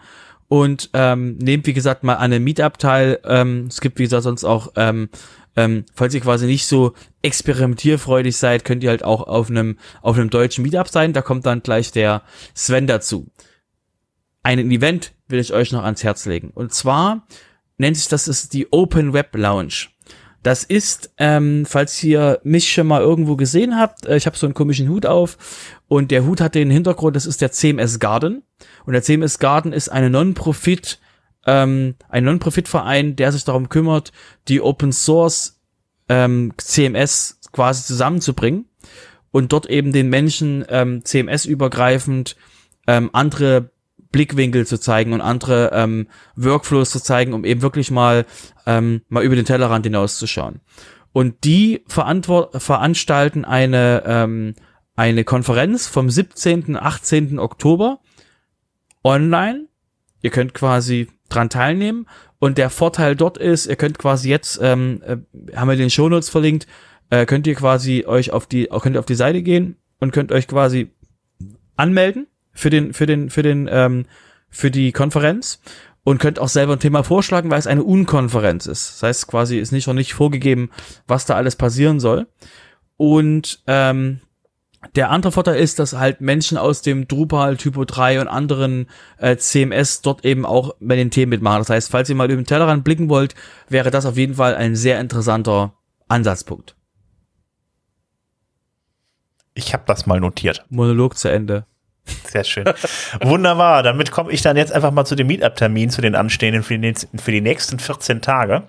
[0.48, 3.18] und ähm, nehmt, wie gesagt, mal an einem Meetup teil.
[3.24, 5.10] Ähm, es gibt, wie gesagt, sonst auch ähm,
[5.56, 6.92] ähm, falls ihr quasi nicht so
[7.22, 11.14] experimentierfreudig seid, könnt ihr halt auch auf einem, auf einem deutschen Meetup sein.
[11.14, 12.22] Da kommt dann gleich der
[12.54, 13.26] Sven dazu.
[14.42, 16.50] Ein Event will ich euch noch ans Herz legen.
[16.54, 17.26] Und zwar
[17.78, 19.88] nennt sich das ist die Open Web Lounge.
[20.42, 24.46] Das ist, ähm, falls ihr mich schon mal irgendwo gesehen habt, äh, ich habe so
[24.46, 25.38] einen komischen Hut auf
[25.88, 28.44] und der Hut hat den Hintergrund, das ist der CMS Garden.
[28.84, 31.00] Und der CMS Garden ist eine Non-Profit
[31.46, 34.12] ähm, ein Non-Profit-Verein, der sich darum kümmert,
[34.48, 35.55] die Open Source
[36.08, 38.66] ähm, CMS quasi zusammenzubringen
[39.30, 42.36] und dort eben den Menschen ähm, CMS-übergreifend
[42.86, 43.70] ähm, andere
[44.12, 48.24] Blickwinkel zu zeigen und andere ähm, Workflows zu zeigen, um eben wirklich mal
[48.64, 50.60] ähm, mal über den Tellerrand hinauszuschauen.
[51.12, 54.54] Und die veranstalten eine ähm,
[54.96, 56.76] eine Konferenz vom 17.
[56.76, 57.38] 18.
[57.38, 58.00] Oktober
[59.04, 59.66] online.
[60.22, 62.08] Ihr könnt quasi dran teilnehmen.
[62.38, 65.16] Und der Vorteil dort ist, ihr könnt quasi jetzt, ähm, äh,
[65.56, 66.66] haben wir den Shownotes verlinkt,
[67.10, 70.32] äh, könnt ihr quasi euch auf die, könnt ihr auf die Seite gehen und könnt
[70.32, 70.90] euch quasi
[71.76, 74.06] anmelden für den, für den, für den, ähm,
[74.48, 75.60] für die Konferenz
[76.04, 78.94] und könnt auch selber ein Thema vorschlagen, weil es eine Unkonferenz ist.
[78.94, 80.70] Das heißt, quasi ist nicht noch nicht vorgegeben,
[81.06, 82.26] was da alles passieren soll.
[82.96, 84.20] Und ähm,
[84.94, 88.86] der andere Vorteil ist, dass halt Menschen aus dem Drupal, Typo 3 und anderen
[89.18, 91.58] äh, CMS dort eben auch bei den Themen mitmachen.
[91.58, 93.34] Das heißt, falls ihr mal über den Tellerrand blicken wollt,
[93.68, 95.72] wäre das auf jeden Fall ein sehr interessanter
[96.08, 96.76] Ansatzpunkt.
[99.54, 100.64] Ich habe das mal notiert.
[100.68, 101.64] Monolog zu Ende.
[102.28, 102.66] Sehr schön.
[103.22, 103.82] Wunderbar.
[103.82, 106.94] Damit komme ich dann jetzt einfach mal zu dem Meetup-Termin, zu den anstehenden für die,
[106.94, 108.64] für die nächsten 14 Tage.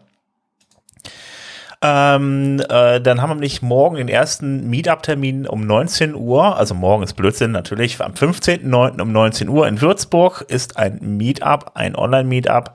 [1.81, 6.57] Ähm, äh, dann haben wir nämlich morgen den ersten Meetup-Termin um 19 Uhr.
[6.57, 8.01] Also morgen ist Blödsinn natürlich.
[8.01, 9.01] Am 15.09.
[9.01, 12.73] um 19 Uhr in Würzburg ist ein Meetup, ein Online-Meetup.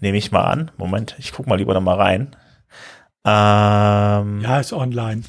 [0.00, 0.70] Nehme ich mal an.
[0.76, 2.36] Moment, ich gucke mal lieber noch mal rein.
[3.24, 5.22] Ähm, ja, ist online.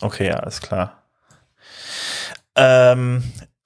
[0.00, 1.02] Okay, alles klar.
[2.54, 3.22] Ähm,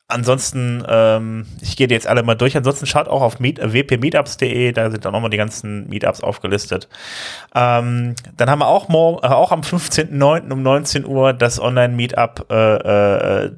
[0.09, 2.57] ansonsten, ähm, ich gehe jetzt alle mal durch.
[2.57, 6.89] Ansonsten schaut auch auf meet, wpmeetups.de, da sind dann nochmal die ganzen Meetups aufgelistet.
[7.55, 10.53] Ähm, dann haben wir auch morgen, äh, auch am 15.09.
[10.53, 13.51] um 19 Uhr das Online-Meetup äh, äh,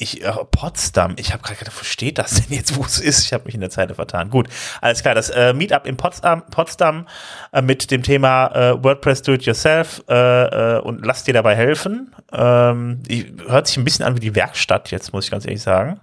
[0.00, 3.24] ich, äh, Potsdam, ich habe gerade gedacht, wo steht das denn jetzt, wo es ist?
[3.24, 4.30] Ich habe mich in der Zeile vertan.
[4.30, 4.48] Gut,
[4.80, 7.06] alles klar, das äh, Meetup in Potsdam, Potsdam
[7.52, 11.56] äh, mit dem Thema äh, WordPress Do It Yourself äh, äh, und lass dir dabei
[11.56, 12.14] helfen.
[12.32, 15.62] Ähm, ich, hört sich ein bisschen an wie die Werkstatt jetzt, muss ich ganz ehrlich
[15.62, 16.00] sagen.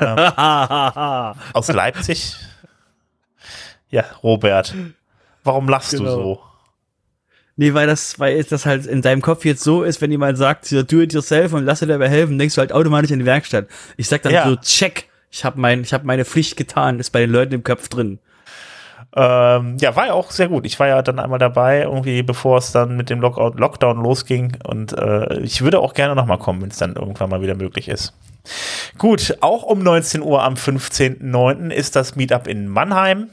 [0.00, 0.16] Ähm,
[1.52, 2.36] aus Leipzig.
[3.88, 4.74] Ja, Robert,
[5.44, 6.04] warum lachst genau.
[6.04, 6.51] du so?
[7.56, 10.72] Nee, weil das, weil das halt in deinem Kopf jetzt so ist, wenn jemand sagt,
[10.72, 13.66] do it yourself und lass dir dabei helfen, denkst du halt automatisch in die Werkstatt.
[13.96, 14.48] Ich sag dann ja.
[14.48, 17.62] so, check, ich habe mein, ich hab meine Pflicht getan, ist bei den Leuten im
[17.62, 18.18] Kopf drin.
[19.14, 20.64] Ähm, ja, war ja auch sehr gut.
[20.64, 24.56] Ich war ja dann einmal dabei, irgendwie bevor es dann mit dem Lockout, Lockdown losging.
[24.64, 27.88] Und äh, ich würde auch gerne nochmal kommen, wenn es dann irgendwann mal wieder möglich
[27.88, 28.14] ist.
[28.96, 31.70] Gut, auch um 19 Uhr am 15.09.
[31.70, 33.28] ist das Meetup in Mannheim.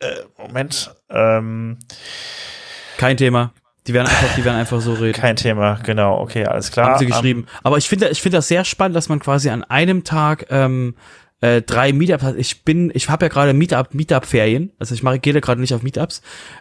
[0.00, 0.94] Äh, Moment.
[1.10, 1.78] Ähm,
[2.96, 3.52] Kein Thema.
[3.86, 5.18] Die werden einfach, die werden einfach so reden.
[5.18, 6.90] Kein Thema, genau, okay, alles klar.
[6.90, 7.40] Haben sie geschrieben.
[7.40, 10.46] Um, Aber ich finde, ich finde das sehr spannend, dass man quasi an einem Tag
[10.50, 10.94] ähm,
[11.40, 12.36] äh, drei Meetups hat.
[12.36, 14.72] Ich bin, ich habe ja gerade Meetup, Meetup-Ferien.
[14.78, 16.20] Also ich mache, gehe da gerade nicht auf Meetups.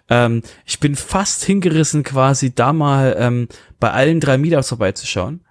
[0.10, 3.50] Ähm, ich bin fast hingerissen, quasi da mal ähm,
[3.80, 5.44] bei allen drei Meetups vorbeizuschauen.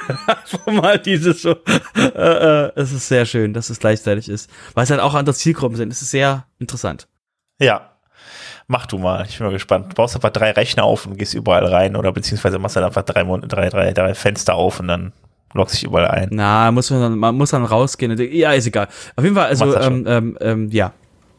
[0.66, 1.56] mal dieses so.
[1.94, 4.48] Äh, äh, es ist sehr schön, dass es gleichzeitig ist.
[4.74, 5.92] Weil es halt auch andere Zielgruppen sind.
[5.92, 7.06] Es ist sehr interessant.
[7.58, 7.90] Ja.
[8.66, 9.90] Mach du mal, ich bin mal gespannt.
[9.90, 13.02] Du baust einfach drei Rechner auf und gehst überall rein oder beziehungsweise machst dann einfach
[13.02, 15.12] drei, drei, drei, drei Fenster auf und dann
[15.54, 16.28] loggst dich überall ein.
[16.30, 18.16] Na, muss man dann, man muss dann rausgehen.
[18.32, 18.88] Ja, ist egal.
[19.16, 20.92] Auf jeden Fall, also, ähm, ähm, ähm, ja,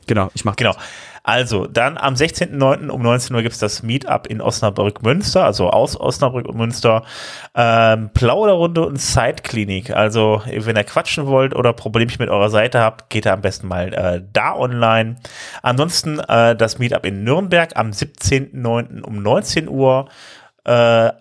[0.08, 0.74] genau, ich mach Genau.
[0.74, 0.84] Das.
[1.24, 2.90] Also, dann am 16.09.
[2.90, 7.04] um 19 Uhr gibt es das Meetup in Osnabrück-Münster, also aus Osnabrück und Münster.
[7.56, 9.92] Ähm, Plauderrunde und Zeitklinik.
[9.92, 13.68] Also, wenn ihr quatschen wollt oder Probleme mit eurer Seite habt, geht ihr am besten
[13.68, 15.18] mal äh, da online.
[15.62, 19.02] Ansonsten äh, das Meetup in Nürnberg am 17.09.
[19.02, 20.08] um 19 Uhr.
[20.66, 21.12] Äh,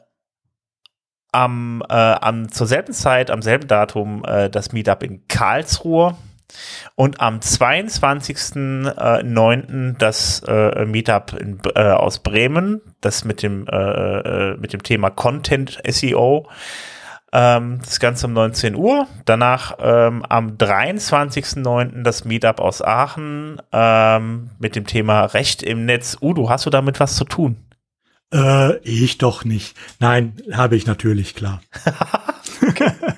[1.31, 6.16] am, äh, am zur selben Zeit, am selben Datum äh, das Meetup in Karlsruhe
[6.95, 9.99] und am 22.09.
[9.99, 15.11] das äh, Meetup in, äh, aus Bremen, das mit dem, äh, äh mit dem Thema
[15.11, 16.49] Content SEO.
[17.31, 19.07] Ähm, das Ganze um 19 Uhr.
[19.27, 22.03] Danach ähm, am 23.09.
[22.03, 26.16] das Meetup aus Aachen ähm, mit dem Thema Recht im Netz.
[26.20, 27.59] Udo, hast du damit was zu tun?
[28.33, 29.77] Äh, ich doch nicht.
[30.01, 31.61] Nein, habe ich natürlich, klar.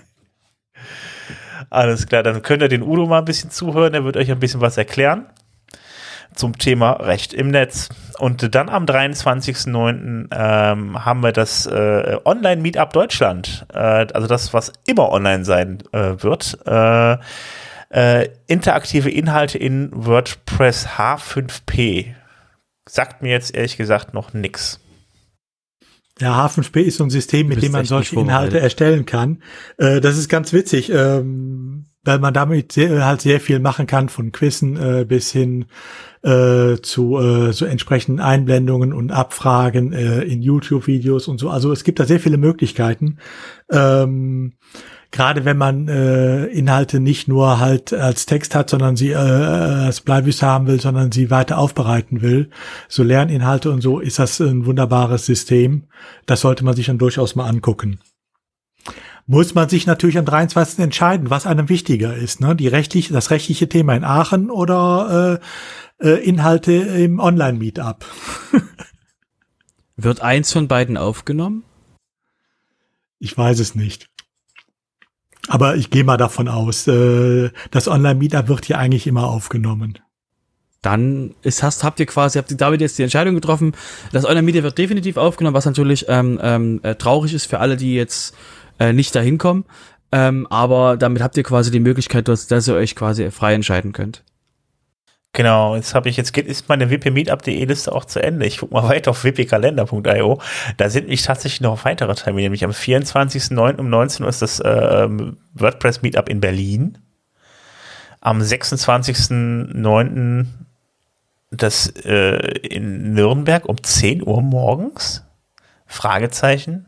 [1.71, 4.41] Alles klar, dann könnt ihr den Udo mal ein bisschen zuhören, er wird euch ein
[4.41, 5.27] bisschen was erklären
[6.35, 7.89] zum Thema Recht im Netz.
[8.19, 10.29] Und dann am 23.09.
[10.33, 13.79] Ähm, haben wir das äh, Online-Meetup Deutschland, äh,
[14.13, 16.59] also das, was immer online sein äh, wird.
[16.67, 17.17] Äh,
[17.93, 22.15] äh, interaktive Inhalte in WordPress H5P.
[22.89, 24.81] Sagt mir jetzt ehrlich gesagt noch nichts.
[26.21, 29.43] Ja, H5P ist so ein System, mit dem man solche Inhalte erstellen kann.
[29.79, 34.09] Äh, das ist ganz witzig, ähm, weil man damit sehr, halt sehr viel machen kann,
[34.09, 35.67] von Quizzen äh, bis hin
[36.23, 41.49] äh, zu äh, so entsprechenden Einblendungen und Abfragen äh, in YouTube-Videos und so.
[41.49, 43.19] Also es gibt da sehr viele Möglichkeiten.
[43.71, 44.53] Ähm,
[45.11, 50.01] gerade wenn man äh, Inhalte nicht nur halt als Text hat, sondern sie äh, als
[50.01, 52.51] Bleibüsse haben will, sondern sie weiter aufbereiten will,
[52.89, 55.85] so Lerninhalte und so, ist das ein wunderbares System.
[56.27, 58.01] Das sollte man sich dann durchaus mal angucken.
[59.27, 60.81] Muss man sich natürlich am 23.
[60.81, 62.57] entscheiden, was einem wichtiger ist, ne?
[62.57, 65.41] Die rechtliche, das rechtliche Thema in Aachen oder
[66.01, 68.05] äh, äh, Inhalte im Online-Meetup.
[69.97, 71.63] Wird eins von beiden aufgenommen?
[73.21, 74.10] Ich weiß es nicht.
[75.51, 79.99] Aber ich gehe mal davon aus, äh, das Online-Meetup wird hier eigentlich immer aufgenommen.
[80.81, 83.73] dann ist, hast, habt ihr quasi, habt ihr damit jetzt die Entscheidung getroffen.
[84.13, 87.95] Das Online-Media wird definitiv aufgenommen, was natürlich ähm, ähm, äh, traurig ist für alle, die
[87.95, 88.35] jetzt
[88.79, 89.65] äh, nicht dahin kommen.
[90.13, 93.93] Ähm, aber damit habt ihr quasi die Möglichkeit, dass, dass ihr euch quasi frei entscheiden
[93.93, 94.23] könnt.
[95.33, 98.47] Genau, jetzt habe ich, jetzt geht, ist meine wp-meetup.de Liste auch zu Ende.
[98.47, 100.41] Ich gucke mal weiter auf wpkalender.io.
[100.77, 103.79] Da sind mich tatsächlich noch weitere Termine, nämlich am 24.09.
[103.79, 105.09] um 19 Uhr ist das äh,
[105.55, 106.99] WordPress Meetup in Berlin.
[108.21, 110.47] Am 26.09.
[111.51, 115.25] das äh, in Nürnberg um 10 Uhr morgens?
[115.87, 116.87] Fragezeichen.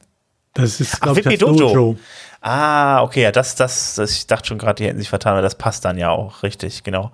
[0.54, 1.58] Das ist, glaube ich, WP das Dojo.
[1.58, 1.98] Dojo.
[2.44, 5.42] Ah, okay, ja, das, das, das, ich dachte schon gerade, die hätten sich vertan, aber
[5.42, 7.12] das passt dann ja auch, richtig, genau.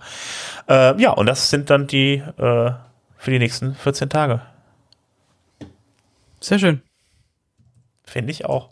[0.68, 2.72] Äh, ja, und das sind dann die äh,
[3.18, 4.40] für die nächsten 14 Tage.
[6.40, 6.80] Sehr schön.
[8.04, 8.70] Finde ich auch.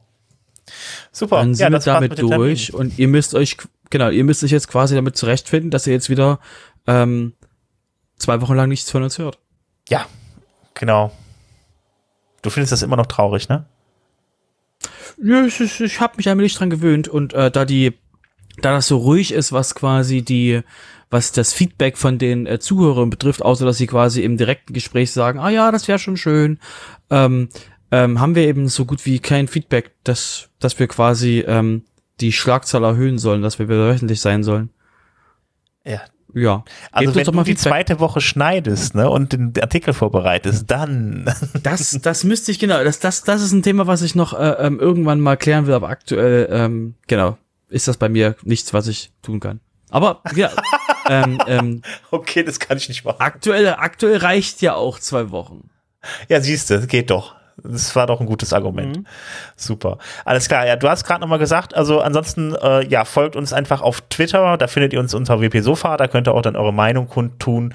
[1.13, 1.37] Super.
[1.37, 3.59] Dann sind wir das war's damit durch und ihr müsst euch,
[3.91, 6.39] genau, ihr müsst euch jetzt quasi damit zurechtfinden, dass ihr jetzt wieder
[6.87, 7.35] ähm,
[8.17, 9.39] zwei Wochen lang nichts von uns hört.
[9.91, 10.07] Ja,
[10.73, 11.13] genau.
[12.41, 13.67] Du findest das immer noch traurig, ne?
[15.23, 17.95] Ja, ich, ich, ich habe mich allmählich dran gewöhnt und äh, da die,
[18.61, 20.61] da das so ruhig ist, was quasi die,
[21.11, 25.13] was das Feedback von den äh, Zuhörern betrifft, außer dass sie quasi im direkten Gespräch
[25.13, 26.59] sagen, ah ja, das wäre schon schön,
[27.11, 27.49] ähm,
[27.91, 31.85] ähm, haben wir eben so gut wie kein Feedback, dass, dass wir quasi ähm,
[32.21, 34.71] die Schlagzahl erhöhen sollen, dass wir wieder wöchentlich sein sollen.
[35.85, 36.01] Ja.
[36.37, 36.65] Ja.
[36.93, 37.73] Also Gebt wenn du mal die Feedback.
[37.73, 41.33] zweite Woche schneidest, ne, und den Artikel vorbereitest, dann.
[41.63, 44.67] Das, das müsste ich, genau, das, das, das ist ein Thema, was ich noch äh,
[44.67, 47.39] ähm, irgendwann mal klären will, aber aktuell, ähm, genau,
[47.71, 49.61] ist das bei mir nichts, was ich tun kann.
[49.91, 50.51] Aber ja,
[51.09, 53.17] ähm, ähm, okay, das kann ich nicht machen.
[53.21, 55.71] aktuell, aktuell reicht ja auch zwei Wochen.
[56.29, 57.35] Ja, siehst du, geht doch.
[57.63, 58.99] Das war doch ein gutes Argument.
[58.99, 59.07] Mhm.
[59.57, 59.99] Super.
[60.25, 60.67] Alles klar.
[60.67, 64.59] Ja, du hast gerade nochmal gesagt, also ansonsten, äh, ja, folgt uns einfach auf Twitter.
[64.59, 65.97] Da findet ihr uns unter WP Sofa.
[65.97, 67.73] Da könnt ihr auch dann eure Meinung kundtun.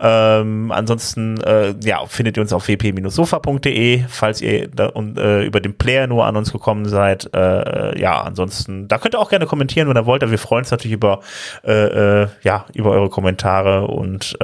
[0.00, 5.60] Ähm, ansonsten, äh, ja, findet ihr uns auf wp-sofa.de, falls ihr da, und, äh, über
[5.60, 7.28] den Player nur an uns gekommen seid.
[7.34, 10.28] Äh, ja, ansonsten, da könnt ihr auch gerne kommentieren, wenn ihr wollt.
[10.28, 11.20] Wir freuen uns natürlich über,
[11.64, 14.36] äh, äh, ja, über eure Kommentare und,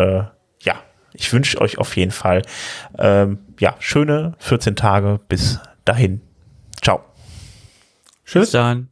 [1.21, 2.43] ich wünsche euch auf jeden Fall
[2.99, 5.21] ähm, ja, schöne 14 Tage.
[5.29, 6.23] Bis dahin.
[6.81, 7.05] Ciao.
[8.33, 8.90] Bis dann.